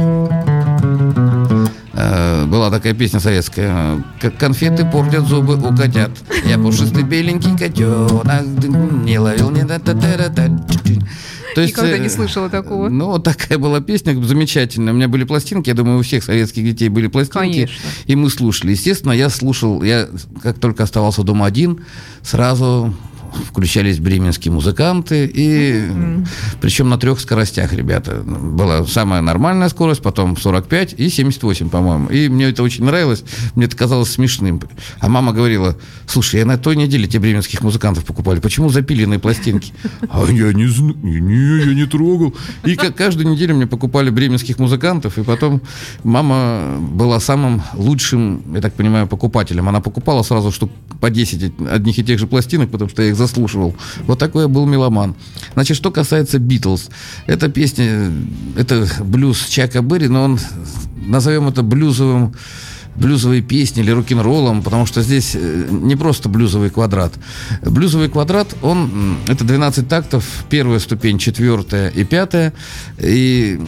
была 2.46 2.70
такая 2.70 2.94
песня 2.94 3.18
советская. 3.18 4.04
Конфеты 4.38 4.84
портят 4.84 5.26
зубы 5.26 5.56
у 5.56 5.76
котят. 5.76 6.12
Я 6.46 6.56
пушистый 6.58 7.02
беленький 7.02 7.58
котенок. 7.58 8.24
Не 9.04 9.18
ловил 9.18 9.50
не 9.50 9.64
да 9.64 9.78
та 9.80 9.94
та 9.94 10.28
та 10.28 10.48
то 11.54 11.62
есть, 11.62 11.76
Никогда 11.76 11.98
не 11.98 12.06
э, 12.06 12.10
слышала 12.10 12.48
такого. 12.48 12.88
Ну, 12.88 13.18
такая 13.18 13.58
была 13.58 13.80
песня 13.80 14.14
замечательная. 14.22 14.92
У 14.92 14.96
меня 14.96 15.08
были 15.08 15.24
пластинки, 15.24 15.68
я 15.68 15.74
думаю, 15.74 15.98
у 15.98 16.02
всех 16.02 16.22
советских 16.22 16.62
детей 16.62 16.88
были 16.88 17.08
пластинки. 17.08 17.66
Конечно. 17.66 17.88
И 18.06 18.14
мы 18.14 18.30
слушали. 18.30 18.70
Естественно, 18.70 19.10
я 19.10 19.28
слушал, 19.28 19.82
я 19.82 20.08
как 20.40 20.60
только 20.60 20.84
оставался 20.84 21.24
дома 21.24 21.46
один, 21.46 21.84
сразу 22.22 22.94
включались 23.44 23.98
бременские 23.98 24.52
музыканты, 24.52 25.26
и 25.26 25.72
mm-hmm. 25.72 26.26
причем 26.60 26.88
на 26.88 26.98
трех 26.98 27.20
скоростях, 27.20 27.72
ребята. 27.72 28.22
Была 28.24 28.84
самая 28.86 29.20
нормальная 29.20 29.68
скорость, 29.68 30.02
потом 30.02 30.36
45 30.36 30.94
и 30.98 31.08
78, 31.08 31.68
по-моему. 31.68 32.08
И 32.08 32.28
мне 32.28 32.46
это 32.46 32.62
очень 32.62 32.84
нравилось, 32.84 33.24
мне 33.54 33.66
это 33.66 33.76
казалось 33.76 34.10
смешным. 34.10 34.60
А 35.00 35.08
мама 35.08 35.32
говорила, 35.32 35.76
слушай, 36.06 36.40
я 36.40 36.46
на 36.46 36.58
той 36.58 36.76
неделе 36.76 37.06
тебе 37.06 37.20
бременских 37.20 37.62
музыкантов 37.62 38.04
покупали, 38.04 38.40
почему 38.40 38.68
запиленные 38.68 39.18
пластинки? 39.18 39.72
А 40.10 40.24
я 40.30 40.52
не 40.52 40.66
знаю, 40.66 40.96
не, 41.02 41.66
я 41.66 41.74
не 41.74 41.84
трогал. 41.86 42.34
И 42.64 42.76
как 42.76 42.96
каждую 42.96 43.28
неделю 43.28 43.54
мне 43.54 43.66
покупали 43.66 44.10
бременских 44.10 44.58
музыкантов, 44.58 45.18
и 45.18 45.22
потом 45.22 45.60
мама 46.02 46.78
была 46.80 47.20
самым 47.20 47.62
лучшим, 47.74 48.42
я 48.54 48.60
так 48.60 48.74
понимаю, 48.74 49.06
покупателем. 49.06 49.68
Она 49.68 49.80
покупала 49.80 50.22
сразу 50.22 50.50
штук 50.50 50.70
по 51.00 51.10
10 51.10 51.52
одних 51.70 51.98
и 51.98 52.04
тех 52.04 52.18
же 52.18 52.26
пластинок, 52.26 52.70
потому 52.70 52.90
что 52.90 53.02
я 53.02 53.10
их 53.10 53.16
заслушивал. 53.28 53.76
Вот 54.06 54.18
такой 54.18 54.42
я 54.42 54.48
был 54.48 54.66
меломан. 54.66 55.14
Значит, 55.52 55.76
что 55.76 55.90
касается 55.90 56.38
Битлз. 56.38 56.88
Эта 57.26 57.48
песня, 57.48 58.10
это 58.56 58.88
блюз 59.04 59.46
Чака 59.46 59.82
Берри, 59.82 60.08
но 60.08 60.24
он, 60.24 60.38
назовем 61.06 61.48
это 61.48 61.62
блюзовым 61.62 62.34
блюзовой 62.96 63.42
песни 63.42 63.82
или 63.82 63.92
рок-н-роллом, 63.92 64.62
потому 64.62 64.84
что 64.84 65.02
здесь 65.02 65.32
э, 65.34 65.68
не 65.70 65.94
просто 65.94 66.28
блюзовый 66.28 66.68
квадрат. 66.68 67.12
Блюзовый 67.62 68.08
квадрат, 68.08 68.48
он, 68.60 69.18
это 69.28 69.44
12 69.44 69.88
тактов, 69.88 70.24
первая 70.50 70.80
ступень, 70.80 71.18
четвертая 71.18 71.90
и 71.90 72.02
пятая, 72.02 72.52
и 72.98 73.60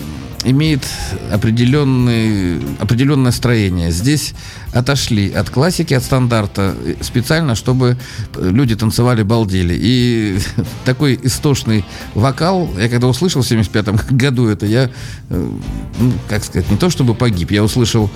имеет 0.44 0.82
определенный, 1.30 2.60
определенное 2.80 3.30
строение. 3.30 3.92
Здесь 3.92 4.34
отошли 4.72 5.30
от 5.33 5.50
классики, 5.50 5.94
от 5.94 6.02
стандарта, 6.02 6.74
специально, 7.00 7.54
чтобы 7.54 7.96
люди 8.37 8.76
танцевали, 8.76 9.22
балдели. 9.22 9.76
И 9.78 10.38
такой 10.85 11.18
истошный 11.22 11.85
вокал, 12.14 12.70
я 12.78 12.88
когда 12.88 13.09
услышал 13.09 13.42
в 13.42 13.46
75 13.48 13.87
году 14.12 14.46
это, 14.46 14.66
я, 14.66 14.90
э, 15.30 15.50
ну, 15.98 16.12
как 16.28 16.44
сказать, 16.44 16.70
не 16.70 16.76
то 16.76 16.90
чтобы 16.90 17.14
погиб, 17.14 17.50
я 17.50 17.64
услышал 17.64 18.11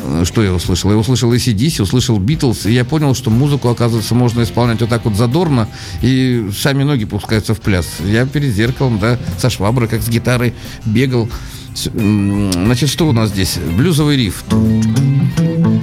э, 0.00 0.24
что 0.24 0.42
я 0.42 0.52
услышал? 0.52 0.90
Я 0.90 0.96
услышал 0.96 1.32
ACDC, 1.32 1.82
услышал 1.82 2.18
Битлз, 2.18 2.66
и 2.66 2.72
я 2.72 2.84
понял, 2.84 3.14
что 3.14 3.30
музыку, 3.30 3.68
оказывается, 3.68 4.14
можно 4.14 4.42
исполнять 4.42 4.80
вот 4.80 4.90
так 4.90 5.04
вот 5.04 5.14
задорно, 5.14 5.68
и 6.00 6.48
сами 6.56 6.82
ноги 6.82 7.04
пускаются 7.04 7.54
в 7.54 7.60
пляс. 7.60 7.86
Я 8.04 8.26
перед 8.26 8.52
зеркалом, 8.52 8.98
да, 8.98 9.18
со 9.38 9.50
шваброй, 9.50 9.88
как 9.88 10.02
с 10.02 10.08
гитарой, 10.08 10.54
бегал. 10.84 11.28
Значит, 11.74 12.90
что 12.90 13.08
у 13.08 13.12
нас 13.12 13.30
здесь? 13.30 13.58
Блюзовый 13.76 14.16
риф. 14.16 14.44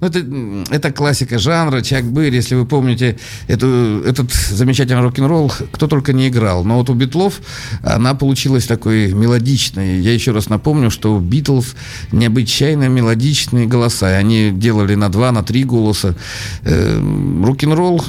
Ну, 0.00 0.06
это, 0.06 0.74
это 0.74 0.92
классика 0.92 1.38
жанра, 1.38 1.80
Чак 1.82 2.04
Берри, 2.04 2.36
если 2.36 2.54
вы 2.54 2.66
помните 2.66 3.18
эту, 3.46 4.02
этот 4.04 4.32
замечательный 4.32 5.02
рок-н-ролл, 5.02 5.52
кто 5.72 5.86
только 5.86 6.12
не 6.12 6.28
играл. 6.28 6.64
Но 6.64 6.78
вот 6.78 6.90
у 6.90 6.94
Битлов 6.94 7.40
она 7.82 8.14
получилась 8.14 8.66
такой 8.66 9.12
мелодичной. 9.12 10.00
Я 10.00 10.12
еще 10.12 10.32
раз 10.32 10.48
напомню, 10.48 10.90
что 10.90 11.14
у 11.14 11.20
Битлз 11.20 11.74
необычайно 12.12 12.88
мелодичные 12.88 13.66
голоса. 13.66 14.10
И 14.10 14.14
они 14.14 14.50
делали 14.52 14.94
на 14.94 15.08
два, 15.08 15.32
на 15.32 15.42
три 15.42 15.64
голоса. 15.64 16.14
Э, 16.62 17.00
рок-н-ролл 17.44 18.02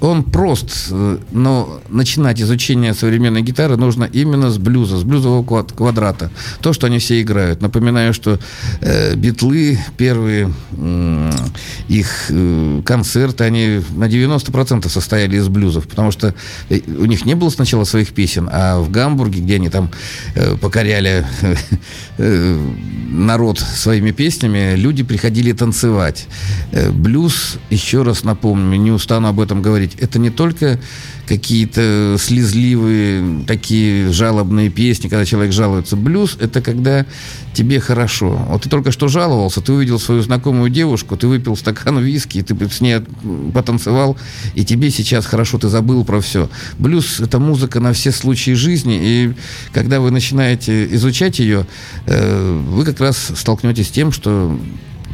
он 0.00 0.22
прост, 0.22 0.88
э, 0.90 1.18
но 1.30 1.80
начинать 1.88 2.40
изучение 2.40 2.94
современной 2.94 3.42
гитары 3.42 3.76
нужно 3.76 4.04
именно 4.04 4.50
с 4.50 4.58
блюза, 4.58 4.98
с 4.98 5.02
блюзового 5.02 5.64
квадрата. 5.64 6.30
То, 6.60 6.72
что 6.72 6.86
они 6.86 6.98
все 6.98 7.20
играют. 7.20 7.60
Напоминаю, 7.60 8.14
что 8.14 8.38
э, 8.80 9.14
битлы, 9.14 9.78
первые 9.96 10.52
э, 10.72 11.30
их 11.88 12.26
э, 12.30 12.82
концерты, 12.84 13.44
они 13.44 13.82
на 13.90 14.04
90% 14.04 14.88
состояли 14.88 15.36
из 15.36 15.48
блюзов, 15.48 15.86
потому 15.86 16.10
что 16.10 16.34
э, 16.68 16.80
у 16.86 17.04
них 17.04 17.24
не 17.24 17.34
было 17.34 17.50
сначала 17.50 17.84
своих 17.84 18.12
песен, 18.12 18.48
а 18.50 18.80
в 18.80 18.90
Гамбурге, 18.90 19.40
где 19.40 19.56
они 19.56 19.68
там 19.68 19.90
э, 20.34 20.56
покоряли 20.56 21.26
э, 22.18 22.68
народ 23.10 23.58
своими 23.58 24.12
песнями, 24.12 24.74
люди 24.76 25.02
приходили 25.02 25.52
танцевать. 25.52 26.26
Э, 26.72 26.90
блюз, 26.90 27.58
еще 27.70 28.02
раз 28.02 28.24
напомню, 28.24 28.78
не 28.78 28.90
устану 28.90 29.28
об 29.28 29.40
этом 29.40 29.62
говорить, 29.62 29.89
ведь 29.90 30.00
это 30.00 30.18
не 30.18 30.30
только 30.30 30.78
какие-то 31.26 32.16
слезливые, 32.18 33.44
такие 33.46 34.12
жалобные 34.12 34.68
песни, 34.68 35.08
когда 35.08 35.24
человек 35.24 35.52
жалуется. 35.52 35.96
Блюз– 35.96 36.36
это 36.40 36.60
когда 36.60 37.06
тебе 37.54 37.78
хорошо. 37.78 38.30
Вот 38.48 38.62
ты 38.62 38.68
только 38.68 38.90
что 38.90 39.06
жаловался, 39.06 39.60
ты 39.60 39.72
увидел 39.72 40.00
свою 40.00 40.22
знакомую 40.22 40.70
девушку, 40.70 41.16
ты 41.16 41.28
выпил 41.28 41.56
стакан 41.56 41.98
виски, 42.00 42.42
ты 42.42 42.68
с 42.68 42.80
ней 42.80 43.00
потанцевал, 43.54 44.16
и 44.54 44.64
тебе 44.64 44.90
сейчас 44.90 45.26
хорошо, 45.26 45.58
ты 45.58 45.68
забыл 45.68 46.04
про 46.04 46.20
все. 46.20 46.50
Блюз– 46.78 47.20
это 47.20 47.38
музыка 47.38 47.78
на 47.78 47.92
все 47.92 48.10
случаи 48.10 48.52
жизни, 48.52 48.98
и 49.00 49.34
когда 49.72 50.00
вы 50.00 50.10
начинаете 50.10 50.92
изучать 50.94 51.38
ее, 51.38 51.66
э, 52.06 52.60
вы 52.68 52.84
как 52.84 52.98
раз 53.00 53.32
столкнетесь 53.36 53.88
с 53.88 53.90
тем, 53.90 54.10
что 54.10 54.58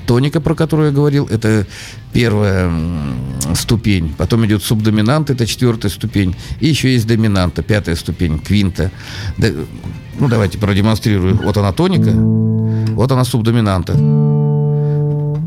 тоника, 0.07 0.41
про 0.41 0.55
которую 0.55 0.89
я 0.89 0.95
говорил, 0.95 1.27
это 1.27 1.67
первая 2.13 2.73
ступень. 3.55 4.15
Потом 4.17 4.47
идет 4.47 4.63
субдоминант, 4.63 5.31
это 5.31 5.47
четвертая 5.47 5.91
ступень. 5.91 6.35
И 6.61 6.69
еще 6.69 6.93
есть 6.93 7.07
доминанта, 7.07 7.63
пятая 7.63 7.97
ступень, 7.97 8.39
квинта. 8.39 8.91
Ну, 9.39 10.29
давайте 10.29 10.59
продемонстрирую. 10.59 11.37
Вот 11.43 11.57
она 11.57 11.73
тоника, 11.73 12.13
вот 12.13 13.13
она 13.13 13.25
субдоминанта. 13.25 13.93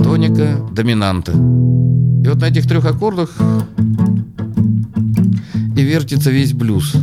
Тоника, 0.04 0.68
доминанта. 0.72 1.32
И 1.32 2.28
вот 2.28 2.40
на 2.42 2.46
этих 2.46 2.68
трех 2.68 2.86
аккордах 2.86 3.36
и 5.76 5.82
вертится 5.82 6.30
весь 6.30 6.54
блюз. 6.54 6.94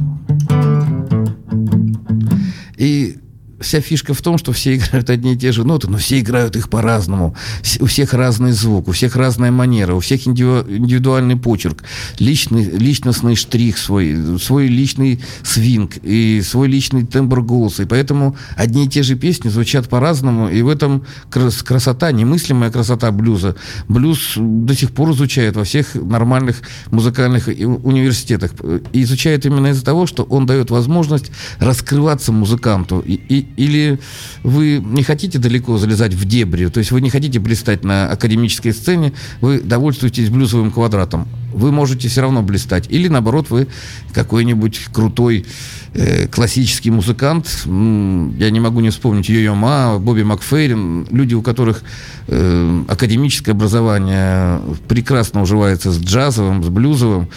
И 2.76 3.16
вся 3.60 3.80
фишка 3.80 4.14
в 4.14 4.22
том, 4.22 4.38
что 4.38 4.52
все 4.52 4.76
играют 4.76 5.10
одни 5.10 5.34
и 5.34 5.36
те 5.36 5.52
же 5.52 5.64
ноты, 5.64 5.88
но 5.88 5.98
все 5.98 6.20
играют 6.20 6.56
их 6.56 6.68
по-разному. 6.68 7.34
У 7.80 7.86
всех 7.86 8.14
разный 8.14 8.52
звук, 8.52 8.88
у 8.88 8.92
всех 8.92 9.16
разная 9.16 9.50
манера, 9.50 9.94
у 9.94 10.00
всех 10.00 10.26
индивидуальный 10.26 11.36
почерк, 11.36 11.82
личный, 12.18 12.64
личностный 12.64 13.36
штрих 13.36 13.78
свой, 13.78 14.38
свой 14.38 14.66
личный 14.66 15.20
свинг 15.42 15.96
и 16.02 16.42
свой 16.42 16.68
личный 16.68 17.06
тембр 17.06 17.42
голоса. 17.42 17.84
И 17.84 17.86
поэтому 17.86 18.36
одни 18.56 18.86
и 18.86 18.88
те 18.88 19.02
же 19.02 19.16
песни 19.16 19.48
звучат 19.48 19.88
по-разному, 19.88 20.48
и 20.48 20.62
в 20.62 20.68
этом 20.68 21.04
красота, 21.30 22.12
немыслимая 22.12 22.70
красота 22.70 23.10
блюза. 23.10 23.56
Блюз 23.88 24.34
до 24.36 24.74
сих 24.74 24.92
пор 24.92 25.12
изучают 25.12 25.56
во 25.56 25.64
всех 25.64 25.94
нормальных 25.94 26.62
музыкальных 26.90 27.48
университетах. 27.48 28.52
И 28.92 29.02
изучают 29.02 29.46
именно 29.46 29.68
из-за 29.68 29.84
того, 29.84 30.06
что 30.06 30.24
он 30.24 30.46
дает 30.46 30.70
возможность 30.70 31.30
раскрываться 31.58 32.32
музыканту 32.32 33.00
и, 33.00 33.14
и 33.14 33.45
или 33.56 33.98
вы 34.42 34.82
не 34.84 35.02
хотите 35.02 35.38
далеко 35.38 35.78
залезать 35.78 36.14
в 36.14 36.24
дебри, 36.24 36.66
то 36.66 36.78
есть 36.78 36.90
вы 36.90 37.00
не 37.00 37.10
хотите 37.10 37.38
блистать 37.38 37.84
на 37.84 38.10
академической 38.10 38.72
сцене, 38.72 39.12
вы 39.40 39.60
довольствуетесь 39.60 40.30
блюзовым 40.30 40.70
квадратом. 40.70 41.28
Вы 41.56 41.72
можете 41.72 42.08
все 42.08 42.20
равно 42.20 42.42
блистать. 42.42 42.86
Или 42.90 43.08
наоборот, 43.08 43.48
вы 43.48 43.66
какой-нибудь 44.12 44.88
крутой 44.92 45.46
э, 45.94 46.26
классический 46.28 46.90
музыкант. 46.90 47.64
Я 47.64 48.50
не 48.50 48.60
могу 48.60 48.80
не 48.80 48.90
вспомнить 48.90 49.30
Йо-Йо 49.30 49.54
Ма, 49.54 49.98
Бобби 49.98 50.22
Макфейрин. 50.22 51.08
Люди, 51.10 51.34
у 51.34 51.40
которых 51.40 51.82
э, 52.28 52.82
академическое 52.88 53.54
образование 53.54 54.60
прекрасно 54.86 55.40
уживается 55.40 55.90
с 55.90 55.98
джазовым, 55.98 56.62
с 56.62 56.68
блюзовым. 56.68 57.28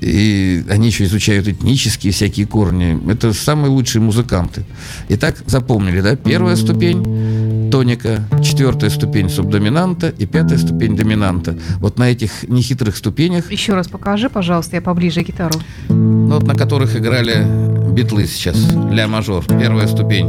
И 0.00 0.64
они 0.68 0.88
еще 0.88 1.04
изучают 1.04 1.46
этнические 1.46 2.12
всякие 2.12 2.46
корни. 2.46 3.00
Это 3.10 3.32
самые 3.32 3.70
лучшие 3.70 4.02
музыканты. 4.02 4.64
Итак, 5.08 5.36
запомнили, 5.46 6.00
да? 6.00 6.16
Первая 6.16 6.56
ступень 6.56 7.37
тоника, 7.70 8.24
четвертая 8.42 8.90
ступень 8.90 9.28
субдоминанта 9.28 10.08
и 10.08 10.26
пятая 10.26 10.58
ступень 10.58 10.96
доминанта. 10.96 11.58
Вот 11.78 11.98
на 11.98 12.10
этих 12.10 12.48
нехитрых 12.48 12.96
ступенях... 12.96 13.50
Еще 13.50 13.74
раз 13.74 13.88
покажи, 13.88 14.28
пожалуйста, 14.28 14.76
я 14.76 14.82
поближе 14.82 15.22
гитару. 15.22 15.60
Ну, 15.88 16.34
вот 16.34 16.46
на 16.46 16.54
которых 16.54 16.96
играли 16.96 17.46
битлы 17.92 18.26
сейчас. 18.26 18.56
Ля 18.90 19.08
мажор, 19.08 19.44
первая 19.44 19.86
ступень. 19.86 20.26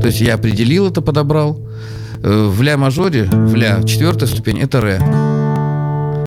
То 0.00 0.06
есть 0.06 0.20
я 0.20 0.34
определил 0.34 0.88
это, 0.88 1.00
подобрал. 1.00 1.60
Э, 2.22 2.48
в 2.48 2.62
ля 2.62 2.76
мажоре, 2.76 3.24
в 3.24 3.54
ля 3.54 3.82
четвертая 3.82 4.28
ступень 4.28 4.58
это 4.60 4.80
ре. 4.80 4.98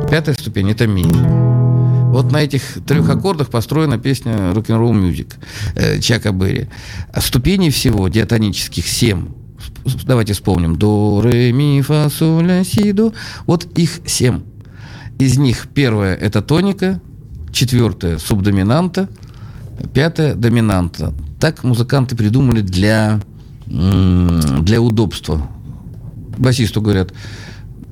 Пятая 0.09 0.35
ступень 0.35 0.71
это 0.71 0.87
ми. 0.87 1.05
Вот 2.11 2.31
на 2.31 2.41
этих 2.41 2.61
трех 2.87 3.09
аккордах 3.09 3.49
построена 3.49 3.99
песня 3.99 4.53
«Рок-н-ролл 4.53 4.93
мюзик» 4.93 5.35
э, 5.75 5.99
Чака 5.99 6.31
Берри. 6.31 6.67
А 7.13 7.19
ступеней 7.21 7.69
всего 7.69 8.07
диатонических 8.07 8.87
семь. 8.87 9.27
Давайте 10.05 10.33
вспомним. 10.33 10.75
До, 10.75 11.21
ре, 11.23 11.51
ми, 11.51 11.81
фа, 11.81 12.09
соль, 12.09 12.45
ля, 12.45 12.63
си, 12.63 12.91
до. 12.91 13.13
Вот 13.45 13.65
их 13.77 14.01
семь. 14.05 14.41
Из 15.19 15.37
них 15.37 15.67
первая– 15.73 16.15
это 16.21 16.41
тоника, 16.41 17.01
четвертая– 17.51 18.17
субдоминанта, 18.19 19.09
пятая– 19.93 20.35
доминанта. 20.35 21.13
Так 21.39 21.63
музыканты 21.63 22.15
придумали 22.15 22.61
для, 22.61 23.19
для 23.65 24.81
удобства. 24.81 25.49
Басисту 26.37 26.81
говорят, 26.81 27.13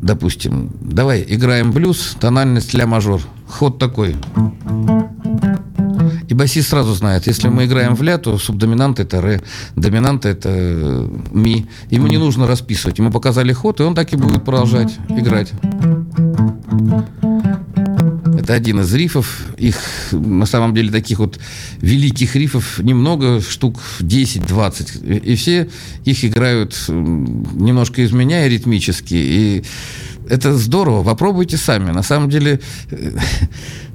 допустим, 0.02 0.70
давай 0.82 1.26
играем 1.28 1.72
блюз, 1.72 2.16
тональность 2.20 2.74
ля 2.76 2.86
мажор. 2.86 3.22
Ход 3.48 3.80
такой. 3.80 4.16
И 6.28 6.34
басист 6.34 6.70
сразу 6.70 6.94
знает, 6.94 7.28
если 7.28 7.48
мы 7.48 7.66
играем 7.66 7.96
в 7.96 8.02
ля, 8.02 8.18
то 8.18 8.38
субдоминант 8.38 9.00
это 9.00 9.22
ре, 9.22 9.42
доминант 9.76 10.26
это 10.26 10.50
э, 10.52 11.08
ми. 11.32 11.66
Ему 11.90 12.08
не 12.08 12.18
нужно 12.18 12.48
расписывать. 12.48 13.00
Ему 13.00 13.12
показали 13.12 13.54
ход, 13.54 13.80
и 13.80 13.84
он 13.84 13.96
так 13.96 14.14
и 14.14 14.16
будет 14.16 14.44
продолжать 14.44 14.98
играть. 15.10 15.52
Это 18.46 18.54
один 18.54 18.82
из 18.82 18.94
рифов. 18.94 19.48
Их 19.58 19.78
на 20.12 20.46
самом 20.46 20.76
деле 20.76 20.92
таких 20.92 21.18
вот 21.18 21.40
великих 21.82 22.36
рифов 22.36 22.78
немного, 22.78 23.42
штук 23.42 23.80
10-20. 24.02 25.20
И 25.20 25.36
все 25.36 25.68
их 26.04 26.24
играют 26.24 26.76
немножко 26.88 28.06
изменяя 28.06 28.48
ритмически. 28.48 29.16
И 29.16 29.64
это 30.30 30.56
здорово. 30.58 31.04
Попробуйте 31.04 31.58
сами. 31.58 31.92
На 31.92 32.04
самом 32.04 32.30
деле 32.30 32.60
э, 32.92 33.18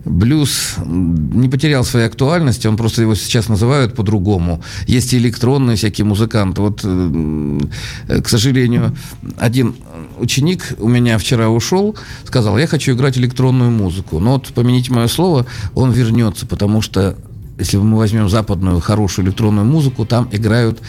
блюз 0.04 0.76
не 0.84 1.48
потерял 1.48 1.84
своей 1.84 2.06
актуальности, 2.06 2.66
он 2.66 2.76
просто 2.76 3.02
его 3.02 3.14
сейчас 3.14 3.48
называют 3.48 3.94
по-другому. 3.94 4.62
Есть 4.86 5.12
и 5.12 5.18
электронные 5.18 5.76
всякие 5.76 6.04
музыканты. 6.04 6.62
Вот, 6.62 6.80
э, 6.84 8.20
к 8.22 8.28
сожалению, 8.28 8.96
один 9.38 9.74
ученик 10.18 10.74
у 10.78 10.88
меня 10.88 11.18
вчера 11.18 11.48
ушел, 11.48 11.96
сказал, 12.24 12.58
я 12.58 12.66
хочу 12.66 12.92
играть 12.92 13.18
электронную 13.18 13.70
музыку. 13.70 14.20
Но 14.20 14.34
вот, 14.34 14.48
помяните 14.54 14.92
мое 14.92 15.08
слово, 15.08 15.46
он 15.74 15.92
вернется, 15.92 16.46
потому 16.46 16.80
что 16.82 17.16
если 17.58 17.76
мы 17.76 17.98
возьмем 17.98 18.28
западную 18.28 18.80
хорошую 18.80 19.26
электронную 19.26 19.66
музыку, 19.66 20.06
там 20.06 20.28
играют 20.32 20.80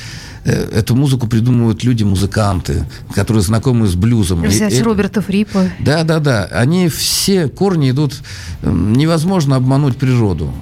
эту 0.43 0.95
музыку 0.95 1.27
придумывают 1.27 1.83
люди, 1.83 2.03
музыканты, 2.03 2.85
которые 3.13 3.43
знакомы 3.43 3.87
с 3.87 3.95
блюзом. 3.95 4.41
Взять 4.41 4.73
и, 4.73 4.81
Роберта 4.81 5.21
Фрипа. 5.21 5.69
Да, 5.79 6.03
да, 6.03 6.19
да. 6.19 6.45
Они 6.51 6.87
все 6.89 7.47
корни 7.47 7.91
идут... 7.91 8.15
Невозможно 8.63 9.55
обмануть 9.55 9.97
природу. 9.97 10.53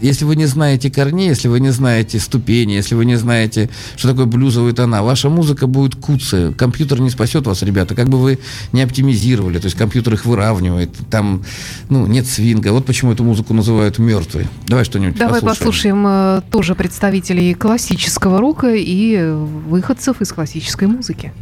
Если 0.00 0.24
вы 0.24 0.36
не 0.36 0.46
знаете 0.46 0.90
корней, 0.90 1.28
если 1.28 1.48
вы 1.48 1.60
не 1.60 1.70
знаете 1.70 2.18
ступени, 2.18 2.72
если 2.72 2.94
вы 2.94 3.04
не 3.04 3.16
знаете, 3.16 3.70
что 3.96 4.08
такое 4.08 4.26
блюзовая 4.26 4.72
тона, 4.72 5.02
ваша 5.02 5.28
музыка 5.28 5.66
будет 5.66 5.94
куцая. 5.96 6.52
Компьютер 6.52 7.00
не 7.00 7.10
спасет 7.10 7.46
вас, 7.46 7.62
ребята, 7.62 7.94
как 7.94 8.08
бы 8.08 8.18
вы 8.18 8.38
не 8.72 8.82
оптимизировали. 8.82 9.58
То 9.58 9.66
есть 9.66 9.76
компьютер 9.76 10.14
их 10.14 10.24
выравнивает. 10.24 10.90
Там 11.10 11.44
ну, 11.88 12.06
нет 12.06 12.26
свинга. 12.26 12.72
Вот 12.72 12.86
почему 12.86 13.12
эту 13.12 13.24
музыку 13.24 13.54
называют 13.54 13.98
мертвой. 13.98 14.46
Давай 14.66 14.84
что-нибудь 14.84 15.18
Давай 15.18 15.40
послушаем. 15.40 16.02
послушаем 16.02 16.06
э, 16.06 16.42
тоже 16.50 16.74
представителей 16.74 17.54
классического 17.54 18.40
рока 18.40 18.74
и 18.74 19.32
выходцев 19.68 20.20
из 20.20 20.32
классической 20.32 20.88
музыки. 20.88 21.32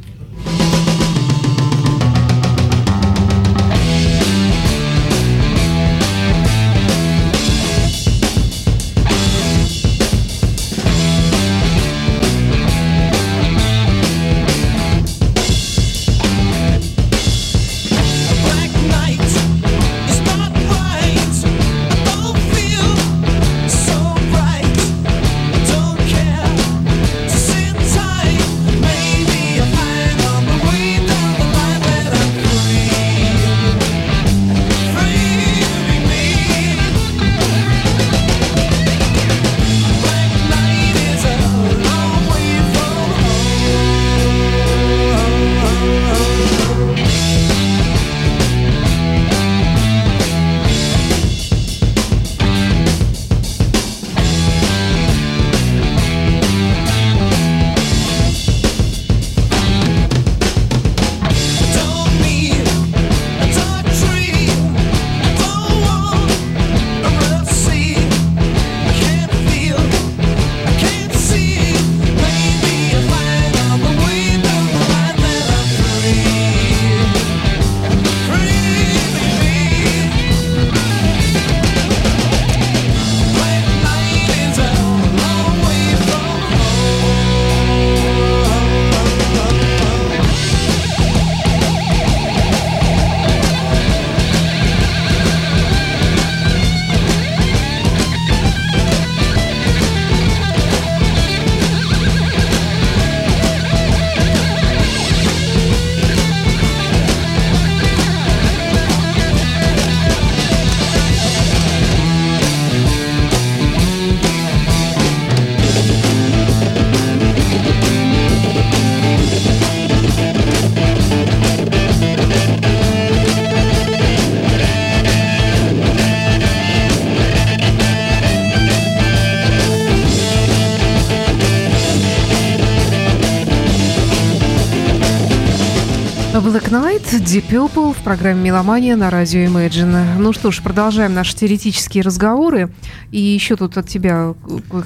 Black 136.43 136.71
Knight, 136.71 137.05
Deep 137.21 137.49
Purple 137.49 137.95
в 137.95 138.03
программе 138.03 138.43
«Меломания» 138.43 138.97
на 138.97 139.11
радио 139.11 139.43
Imagine. 139.43 140.19
Ну 140.19 140.33
что 140.33 140.51
ж, 140.51 140.61
продолжаем 140.61 141.15
наши 141.15 141.37
теоретические 141.37 142.03
разговоры. 142.03 142.69
И 143.13 143.21
еще 143.21 143.55
тут 143.55 143.77
от 143.77 143.89
тебя 143.89 144.35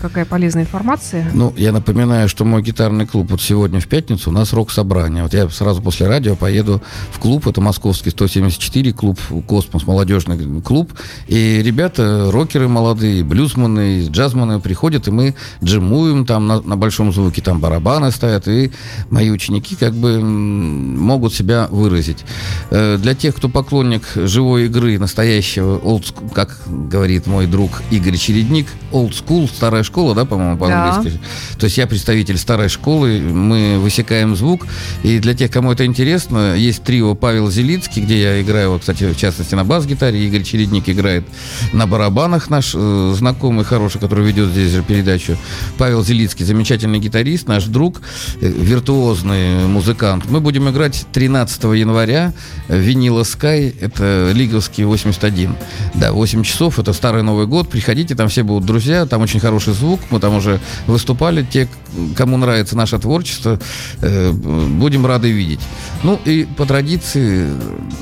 какая 0.02 0.26
полезная 0.26 0.64
информация. 0.64 1.30
Ну, 1.32 1.54
я 1.56 1.72
напоминаю, 1.72 2.28
что 2.28 2.44
мой 2.44 2.60
гитарный 2.62 3.06
клуб 3.06 3.30
вот 3.30 3.40
сегодня 3.40 3.80
в 3.80 3.86
пятницу 3.86 4.28
у 4.28 4.32
нас 4.34 4.52
рок-собрание. 4.52 5.22
Вот 5.22 5.32
я 5.32 5.48
сразу 5.48 5.80
после 5.80 6.06
радио 6.08 6.36
поеду 6.36 6.82
в 7.10 7.18
клуб, 7.20 7.46
это 7.46 7.62
московский 7.62 8.10
174 8.10 8.92
клуб, 8.92 9.18
Космос, 9.46 9.86
молодежный 9.86 10.60
клуб. 10.60 10.92
И 11.26 11.62
ребята, 11.62 12.30
рокеры 12.30 12.68
молодые, 12.68 13.24
блюзманы, 13.24 14.06
джазманы 14.08 14.60
приходят, 14.60 15.08
и 15.08 15.10
мы 15.10 15.34
джимуем 15.64 16.26
там 16.26 16.46
на, 16.46 16.60
на 16.60 16.76
большом 16.76 17.14
звуке, 17.14 17.40
там 17.40 17.60
барабаны 17.60 18.10
стоят, 18.10 18.46
и 18.46 18.72
мои 19.08 19.30
ученики 19.30 19.74
как 19.74 19.94
бы 19.94 20.20
могут 20.20 21.32
себе 21.32 21.45
себя 21.46 21.68
выразить. 21.70 22.24
Э, 22.70 22.98
для 22.98 23.14
тех, 23.14 23.36
кто 23.36 23.48
поклонник 23.48 24.02
живой 24.16 24.66
игры, 24.66 24.98
настоящего, 24.98 25.78
old, 25.78 26.32
как 26.34 26.58
говорит 26.66 27.26
мой 27.26 27.46
друг 27.46 27.82
Игорь 27.90 28.16
Чередник, 28.16 28.66
old 28.90 29.12
school, 29.12 29.48
старая 29.48 29.84
школа, 29.84 30.14
да, 30.14 30.24
по-моему, 30.24 30.58
по-английски. 30.58 31.18
Да. 31.18 31.58
То 31.58 31.64
есть 31.66 31.78
я 31.78 31.86
представитель 31.86 32.36
старой 32.36 32.68
школы, 32.68 33.20
мы 33.20 33.78
высекаем 33.78 34.34
звук. 34.34 34.66
И 35.04 35.18
для 35.18 35.34
тех, 35.34 35.50
кому 35.50 35.72
это 35.72 35.86
интересно, 35.86 36.56
есть 36.56 36.82
трио 36.82 37.14
Павел 37.14 37.50
Зелицкий, 37.50 38.02
где 38.02 38.20
я 38.20 38.42
играю, 38.42 38.70
вот, 38.70 38.80
кстати, 38.80 39.04
в 39.04 39.16
частности, 39.16 39.54
на 39.54 39.64
бас-гитаре. 39.64 40.26
Игорь 40.26 40.42
Чередник 40.42 40.88
играет 40.88 41.24
на 41.72 41.86
барабанах, 41.86 42.50
наш 42.50 42.72
э, 42.74 43.14
знакомый, 43.16 43.64
хороший, 43.64 44.00
который 44.00 44.26
ведет 44.26 44.48
здесь 44.48 44.72
же 44.72 44.82
передачу. 44.82 45.36
Павел 45.78 46.02
Зелицкий, 46.02 46.44
замечательный 46.44 46.98
гитарист, 46.98 47.46
наш 47.46 47.64
друг, 47.64 48.00
э, 48.40 48.48
виртуозный 48.48 49.66
музыкант. 49.66 50.24
Мы 50.28 50.40
будем 50.40 50.68
играть 50.68 51.06
13 51.12 51.35
января 51.72 52.32
винила 52.68 53.22
Sky, 53.22 53.74
это 53.80 54.30
Лиговский 54.32 54.84
81. 54.84 55.54
Да, 55.94 56.12
8 56.12 56.42
часов, 56.42 56.78
это 56.78 56.92
Старый 56.92 57.22
Новый 57.22 57.46
год. 57.46 57.68
Приходите, 57.68 58.14
там 58.14 58.28
все 58.28 58.42
будут 58.42 58.64
друзья, 58.64 59.06
там 59.06 59.22
очень 59.22 59.40
хороший 59.40 59.74
звук. 59.74 60.00
Мы 60.10 60.20
там 60.20 60.34
уже 60.34 60.60
выступали. 60.86 61.42
Те, 61.42 61.68
кому 62.16 62.36
нравится 62.36 62.76
наше 62.76 62.98
творчество, 62.98 63.58
э, 64.00 64.32
будем 64.32 65.06
рады 65.06 65.30
видеть. 65.30 65.60
Ну 66.02 66.18
и 66.24 66.46
по 66.56 66.66
традиции 66.66 67.50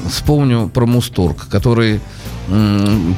вспомню 0.09 0.69
про 0.69 0.87
Мусторг, 0.87 1.49
который 1.49 2.01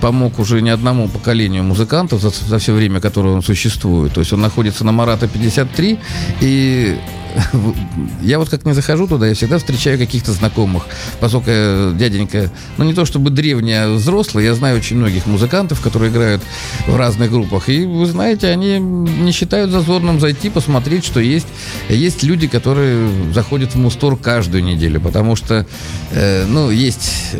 помог 0.00 0.38
уже 0.38 0.62
не 0.62 0.70
одному 0.70 1.08
поколению 1.08 1.64
музыкантов 1.64 2.20
за, 2.20 2.30
за 2.30 2.58
все 2.58 2.72
время, 2.72 3.00
которое 3.00 3.34
он 3.34 3.42
существует. 3.42 4.12
То 4.12 4.20
есть 4.20 4.32
он 4.32 4.40
находится 4.40 4.84
на 4.84 4.92
Марата 4.92 5.26
53, 5.26 5.98
и 6.40 6.96
я 8.22 8.38
вот 8.38 8.48
как 8.48 8.64
не 8.64 8.72
захожу 8.72 9.06
туда, 9.06 9.26
я 9.26 9.34
всегда 9.34 9.58
встречаю 9.58 9.98
каких-то 9.98 10.32
знакомых. 10.32 10.86
Поскольку 11.20 11.50
дяденька, 11.94 12.50
ну 12.76 12.84
не 12.84 12.94
то 12.94 13.04
чтобы 13.04 13.30
древний, 13.30 13.72
а 13.72 13.94
взрослый, 13.94 14.44
я 14.44 14.54
знаю 14.54 14.78
очень 14.78 14.96
многих 14.96 15.26
музыкантов, 15.26 15.80
которые 15.80 16.10
играют 16.10 16.42
в 16.86 16.96
разных 16.96 17.30
группах. 17.30 17.68
И 17.68 17.84
вы 17.84 18.06
знаете, 18.06 18.48
они 18.48 18.78
не 18.78 19.32
считают 19.32 19.70
зазорным 19.70 20.20
зайти, 20.20 20.50
посмотреть, 20.50 21.04
что 21.04 21.20
есть. 21.20 21.46
Есть 21.88 22.22
люди, 22.22 22.46
которые 22.46 23.08
заходят 23.32 23.74
в 23.74 23.78
Мустор 23.78 24.16
каждую 24.16 24.64
неделю, 24.64 25.00
потому 25.00 25.36
что, 25.36 25.66
э, 26.12 26.46
ну, 26.46 26.70
есть, 26.70 27.12
э, 27.32 27.38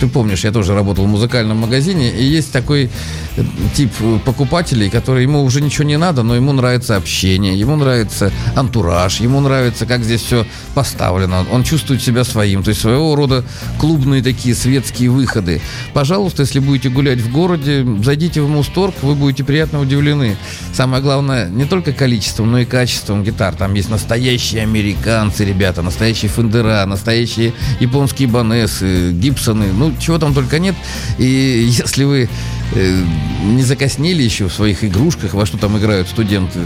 ты 0.00 0.08
помнишь, 0.08 0.44
я 0.44 0.52
тоже 0.52 0.74
работал 0.74 1.04
в 1.04 1.08
музыкальном 1.08 1.58
магазине, 1.58 2.10
и 2.10 2.24
есть 2.24 2.52
такой 2.52 2.90
э, 3.36 3.42
тип 3.74 3.90
покупателей, 4.24 4.90
который 4.90 5.22
ему 5.22 5.42
уже 5.44 5.60
ничего 5.60 5.84
не 5.84 5.98
надо, 5.98 6.22
но 6.22 6.36
ему 6.36 6.52
нравится 6.52 6.96
общение, 6.96 7.58
ему 7.58 7.76
нравится 7.76 8.32
антураж, 8.54 9.13
антураж, 9.14 9.20
ему 9.20 9.40
нравится, 9.40 9.86
как 9.86 10.04
здесь 10.04 10.22
все 10.22 10.46
поставлено, 10.74 11.44
он 11.50 11.64
чувствует 11.64 12.02
себя 12.02 12.24
своим, 12.24 12.62
то 12.62 12.70
есть 12.70 12.80
своего 12.80 13.14
рода 13.14 13.44
клубные 13.78 14.22
такие 14.22 14.54
светские 14.54 15.10
выходы. 15.10 15.60
Пожалуйста, 15.92 16.42
если 16.42 16.60
будете 16.60 16.88
гулять 16.88 17.20
в 17.20 17.30
городе, 17.30 17.86
зайдите 18.02 18.40
в 18.40 18.48
Мусторг, 18.48 18.94
вы 19.02 19.14
будете 19.14 19.44
приятно 19.44 19.80
удивлены. 19.80 20.36
Самое 20.72 21.02
главное, 21.02 21.48
не 21.48 21.64
только 21.64 21.92
количеством, 21.92 22.50
но 22.52 22.60
и 22.60 22.64
качеством 22.64 23.24
гитар. 23.24 23.54
Там 23.54 23.74
есть 23.74 23.90
настоящие 23.90 24.62
американцы, 24.62 25.44
ребята, 25.44 25.82
настоящие 25.82 26.30
фендера, 26.30 26.84
настоящие 26.86 27.52
японские 27.80 28.28
банесы, 28.28 29.12
гибсоны, 29.12 29.72
ну, 29.72 29.92
чего 30.00 30.18
там 30.18 30.34
только 30.34 30.58
нет. 30.58 30.74
И 31.18 31.24
если 31.84 32.04
вы 32.04 32.28
э, 32.74 33.04
не 33.44 33.62
закоснели 33.62 34.22
еще 34.22 34.48
в 34.48 34.52
своих 34.52 34.84
игрушках, 34.84 35.34
во 35.34 35.46
что 35.46 35.58
там 35.58 35.78
играют 35.78 36.08
студенты. 36.08 36.58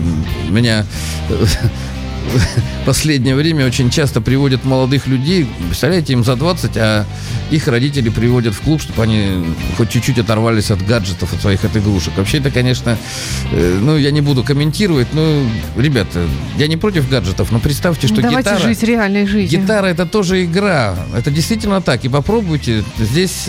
Меня 0.50 0.86
последнее 2.86 3.34
время 3.34 3.66
очень 3.66 3.90
часто 3.90 4.20
приводят 4.20 4.64
молодых 4.64 5.06
людей, 5.06 5.46
представляете, 5.66 6.12
им 6.12 6.24
за 6.24 6.36
20, 6.36 6.70
а 6.76 7.04
их 7.50 7.68
родители 7.68 8.08
приводят 8.08 8.54
в 8.54 8.60
клуб, 8.60 8.80
чтобы 8.80 9.02
они 9.02 9.44
хоть 9.76 9.90
чуть-чуть 9.90 10.18
оторвались 10.18 10.70
от 10.70 10.84
гаджетов, 10.86 11.32
от 11.32 11.40
своих 11.40 11.64
от 11.64 11.76
игрушек. 11.76 12.12
Вообще 12.16 12.38
это, 12.38 12.50
конечно, 12.50 12.96
э, 13.52 13.78
ну, 13.80 13.96
я 13.96 14.10
не 14.10 14.20
буду 14.20 14.42
комментировать, 14.42 15.08
но, 15.12 15.42
ребята, 15.76 16.26
я 16.56 16.66
не 16.66 16.76
против 16.76 17.08
гаджетов, 17.08 17.50
но 17.50 17.58
представьте, 17.58 18.06
что 18.06 18.20
Давайте 18.20 18.50
гитара... 18.50 18.58
жить 18.58 18.82
реальной 18.82 19.26
жизнью. 19.26 19.60
Гитара 19.60 19.86
это 19.86 20.06
тоже 20.06 20.44
игра. 20.44 20.94
Это 21.16 21.30
действительно 21.30 21.80
так. 21.80 22.04
И 22.04 22.08
попробуйте. 22.08 22.84
Здесь... 22.98 23.48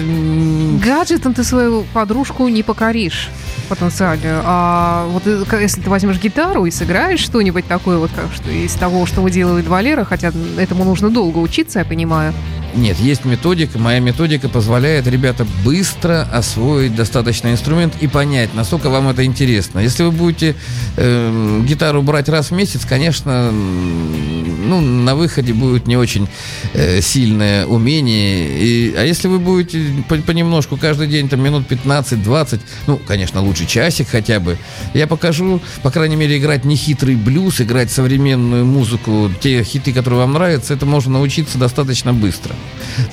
Гаджетом 0.83 1.33
ты 1.33 1.43
свою 1.43 1.83
подружку 1.93 2.47
не 2.47 2.63
покоришь 2.63 3.29
потенциально. 3.67 4.41
А 4.43 5.07
вот 5.07 5.23
э, 5.25 5.43
если 5.61 5.81
ты 5.81 5.89
возьмешь 5.89 6.19
гитару 6.19 6.65
и 6.65 6.71
сыграешь 6.71 7.19
что-нибудь 7.19 7.67
такое 7.67 7.97
вот, 7.97 8.11
как 8.15 8.33
что 8.33 8.49
из 8.69 8.75
того, 8.75 9.07
что 9.07 9.21
выделывает 9.21 9.67
Валера, 9.67 10.03
хотя 10.03 10.31
этому 10.59 10.83
нужно 10.83 11.09
долго 11.09 11.39
учиться, 11.39 11.79
я 11.79 11.85
понимаю. 11.85 12.33
Нет, 12.75 12.99
есть 12.99 13.25
методика. 13.25 13.79
Моя 13.79 13.99
методика 13.99 14.47
позволяет, 14.47 15.07
ребята, 15.07 15.45
быстро 15.65 16.27
освоить 16.31 16.95
достаточно 16.95 17.51
инструмент 17.51 17.93
и 17.99 18.07
понять, 18.07 18.53
насколько 18.53 18.89
вам 18.89 19.09
это 19.09 19.25
интересно. 19.25 19.79
Если 19.79 20.03
вы 20.03 20.11
будете 20.11 20.55
э, 20.95 21.61
гитару 21.65 22.01
брать 22.01 22.29
раз 22.29 22.51
в 22.51 22.53
месяц, 22.53 22.85
конечно, 22.85 23.51
ну, 23.51 24.81
на 24.81 25.15
выходе 25.15 25.53
будет 25.53 25.87
не 25.87 25.97
очень 25.97 26.27
э, 26.73 27.01
сильное 27.01 27.65
умение. 27.65 28.47
И, 28.47 28.93
а 28.95 29.03
если 29.03 29.27
вы 29.27 29.39
будете 29.39 29.83
понемножку 30.25 30.77
каждый 30.77 31.07
день, 31.07 31.27
там, 31.27 31.41
минут 31.41 31.69
15-20, 31.69 32.59
ну, 32.87 32.97
конечно, 33.07 33.41
лучше 33.41 33.65
часик 33.65 34.09
хотя 34.09 34.39
бы, 34.39 34.57
я 34.93 35.07
покажу, 35.07 35.59
по 35.81 35.91
крайней 35.91 36.15
мере, 36.15 36.37
играть 36.37 36.65
не 36.65 36.75
хитрый 36.75 37.15
блюз, 37.15 37.61
играть 37.61 37.91
современную 37.91 38.65
музыку, 38.65 39.31
те 39.41 39.63
хиты, 39.63 39.91
которые 39.91 40.19
вам 40.19 40.33
нравятся, 40.33 40.73
это 40.73 40.85
можно 40.85 41.13
научиться 41.13 41.57
достаточно 41.57 42.13
быстро. 42.13 42.55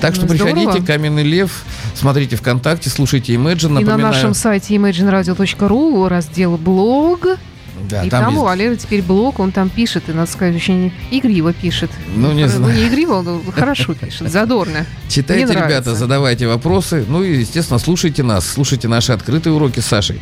Так 0.01 0.15
что 0.15 0.27
Здорово. 0.27 0.53
приходите, 0.53 0.85
Каменный 0.85 1.23
Лев, 1.23 1.63
смотрите 1.95 2.35
ВКонтакте, 2.35 2.89
слушайте 2.89 3.33
Imagine. 3.33 3.69
Напоминаю. 3.69 3.99
И 3.99 4.01
на 4.01 4.09
нашем 4.09 4.33
сайте 4.33 4.75
imagineradio.ru 4.75 6.07
раздел 6.07 6.57
«Блог». 6.57 7.27
Да, 7.89 8.03
и 8.03 8.09
там, 8.09 8.23
там 8.23 8.33
есть... 8.33 8.41
у 8.41 8.45
Валеры 8.45 8.75
теперь 8.75 9.01
блог, 9.01 9.39
он 9.39 9.51
там 9.51 9.69
пишет, 9.69 10.09
и, 10.09 10.11
надо 10.11 10.29
сказать, 10.29 10.55
очень 10.55 10.91
игриво 11.11 11.53
пишет. 11.53 11.91
Ну, 12.15 12.31
не 12.31 12.43
ну, 12.43 12.49
знаю. 12.49 12.73
Ну, 12.73 12.79
не 12.79 12.87
игриво, 12.87 13.21
но 13.21 13.41
хорошо 13.51 13.93
пишет, 13.93 14.31
задорно. 14.31 14.85
Читайте, 15.07 15.53
ребята, 15.53 15.95
задавайте 15.95 16.47
вопросы. 16.47 17.05
Ну 17.07 17.23
и, 17.23 17.39
естественно, 17.39 17.79
слушайте 17.79 18.23
нас, 18.23 18.47
слушайте 18.47 18.87
наши 18.87 19.13
открытые 19.13 19.53
уроки 19.53 19.79
с 19.79 19.85
Сашей. 19.85 20.19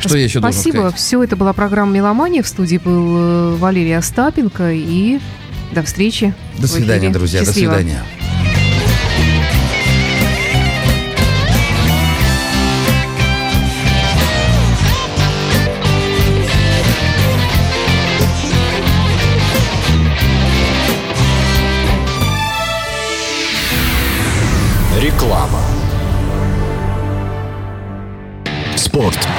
Что 0.00 0.16
я 0.16 0.24
еще 0.24 0.38
Спасибо. 0.38 0.90
Все 0.92 1.22
это 1.22 1.36
была 1.36 1.52
программа 1.52 1.92
«Меломания». 1.92 2.42
В 2.42 2.48
студии 2.48 2.78
был 2.78 3.16
э, 3.18 3.56
Валерий 3.56 3.96
Остапенко. 3.96 4.72
И 4.72 5.20
до 5.72 5.82
встречи. 5.82 6.34
До 6.58 6.66
свидания, 6.66 7.10
друзья. 7.10 7.44
Счастливо. 7.44 7.72
До 7.74 7.78
свидания. 7.78 8.04
Реклама. 25.00 25.60
Спорт. 28.76 29.14
Спорт 29.14 29.29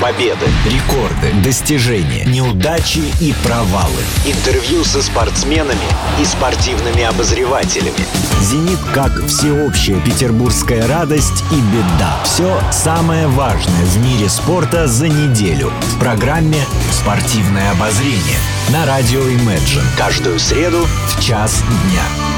победы, 0.00 0.46
рекорды, 0.64 1.32
достижения, 1.42 2.24
неудачи 2.24 3.02
и 3.20 3.34
провалы. 3.44 4.02
Интервью 4.26 4.84
со 4.84 5.02
спортсменами 5.02 5.86
и 6.20 6.24
спортивными 6.24 7.02
обозревателями. 7.02 8.06
«Зенит» 8.40 8.78
как 8.94 9.26
всеобщая 9.26 10.00
петербургская 10.00 10.86
радость 10.86 11.44
и 11.50 11.56
беда. 11.56 12.16
Все 12.24 12.60
самое 12.70 13.26
важное 13.28 13.84
в 13.84 13.98
мире 13.98 14.28
спорта 14.28 14.86
за 14.86 15.08
неделю. 15.08 15.70
В 15.94 15.98
программе 15.98 16.60
«Спортивное 16.92 17.70
обозрение» 17.72 18.38
на 18.70 18.86
радио 18.86 19.20
Imagine. 19.20 19.84
Каждую 19.96 20.38
среду 20.38 20.86
в 21.08 21.22
час 21.22 21.62
дня. 21.62 22.37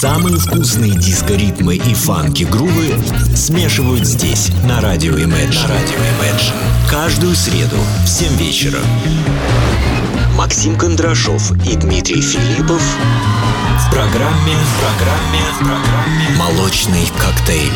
Самые 0.00 0.38
вкусные 0.38 0.92
диско-ритмы 0.92 1.76
и 1.76 1.92
фанки-грувы 1.92 2.94
смешивают 3.36 4.06
здесь, 4.06 4.50
на 4.64 4.80
радио 4.80 5.12
Imagine. 5.12 5.68
Радио 5.68 5.98
Imagine. 5.98 6.54
Каждую 6.88 7.34
среду 7.36 7.76
в 8.02 8.08
7 8.08 8.34
вечера. 8.38 8.78
Максим 10.38 10.78
Кондрашов 10.78 11.52
и 11.66 11.76
Дмитрий 11.76 12.22
Филиппов 12.22 12.80
в 12.80 13.90
программе, 13.90 14.54
в 14.54 14.80
программе, 14.80 15.42
в 15.52 15.58
программе 15.58 16.30
«Молочный 16.38 17.06
коктейль». 17.18 17.74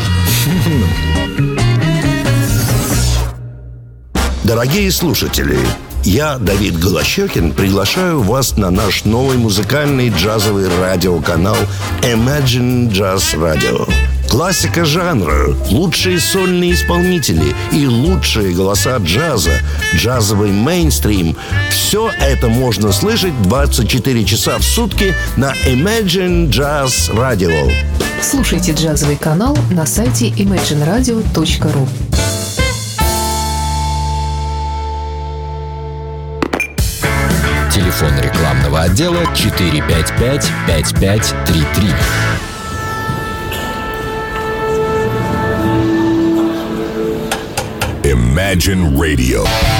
Дорогие 4.43 4.91
слушатели, 4.91 5.59
я, 6.05 6.37
Давид 6.37 6.77
Голощекин, 6.77 7.51
приглашаю 7.51 8.21
вас 8.21 8.57
на 8.57 8.69
наш 8.69 9.05
новый 9.05 9.37
музыкальный 9.37 10.09
джазовый 10.09 10.67
радиоканал 10.79 11.57
Imagine 12.01 12.89
Jazz 12.91 13.35
Radio. 13.35 13.91
Классика 14.29 14.85
жанра, 14.85 15.55
лучшие 15.69 16.19
сольные 16.19 16.73
исполнители 16.73 17.55
и 17.71 17.87
лучшие 17.87 18.53
голоса 18.53 18.97
джаза, 18.97 19.51
джазовый 19.95 20.51
мейнстрим– 20.51 21.35
все 21.71 22.11
это 22.19 22.49
можно 22.49 22.91
слышать 22.91 23.33
24 23.43 24.25
часа 24.25 24.57
в 24.57 24.63
сутки 24.63 25.13
на 25.37 25.53
Imagine 25.65 26.49
Jazz 26.49 27.13
Radio. 27.15 27.71
Слушайте 28.21 28.73
джазовый 28.73 29.17
канал 29.17 29.57
на 29.71 29.85
сайте 29.85 30.29
imagineradio.ru 30.29 31.87
отдела 38.85 39.25
455 39.35 40.45
5533. 40.67 41.93
Imagine 48.03 48.95
Radio. 48.95 49.74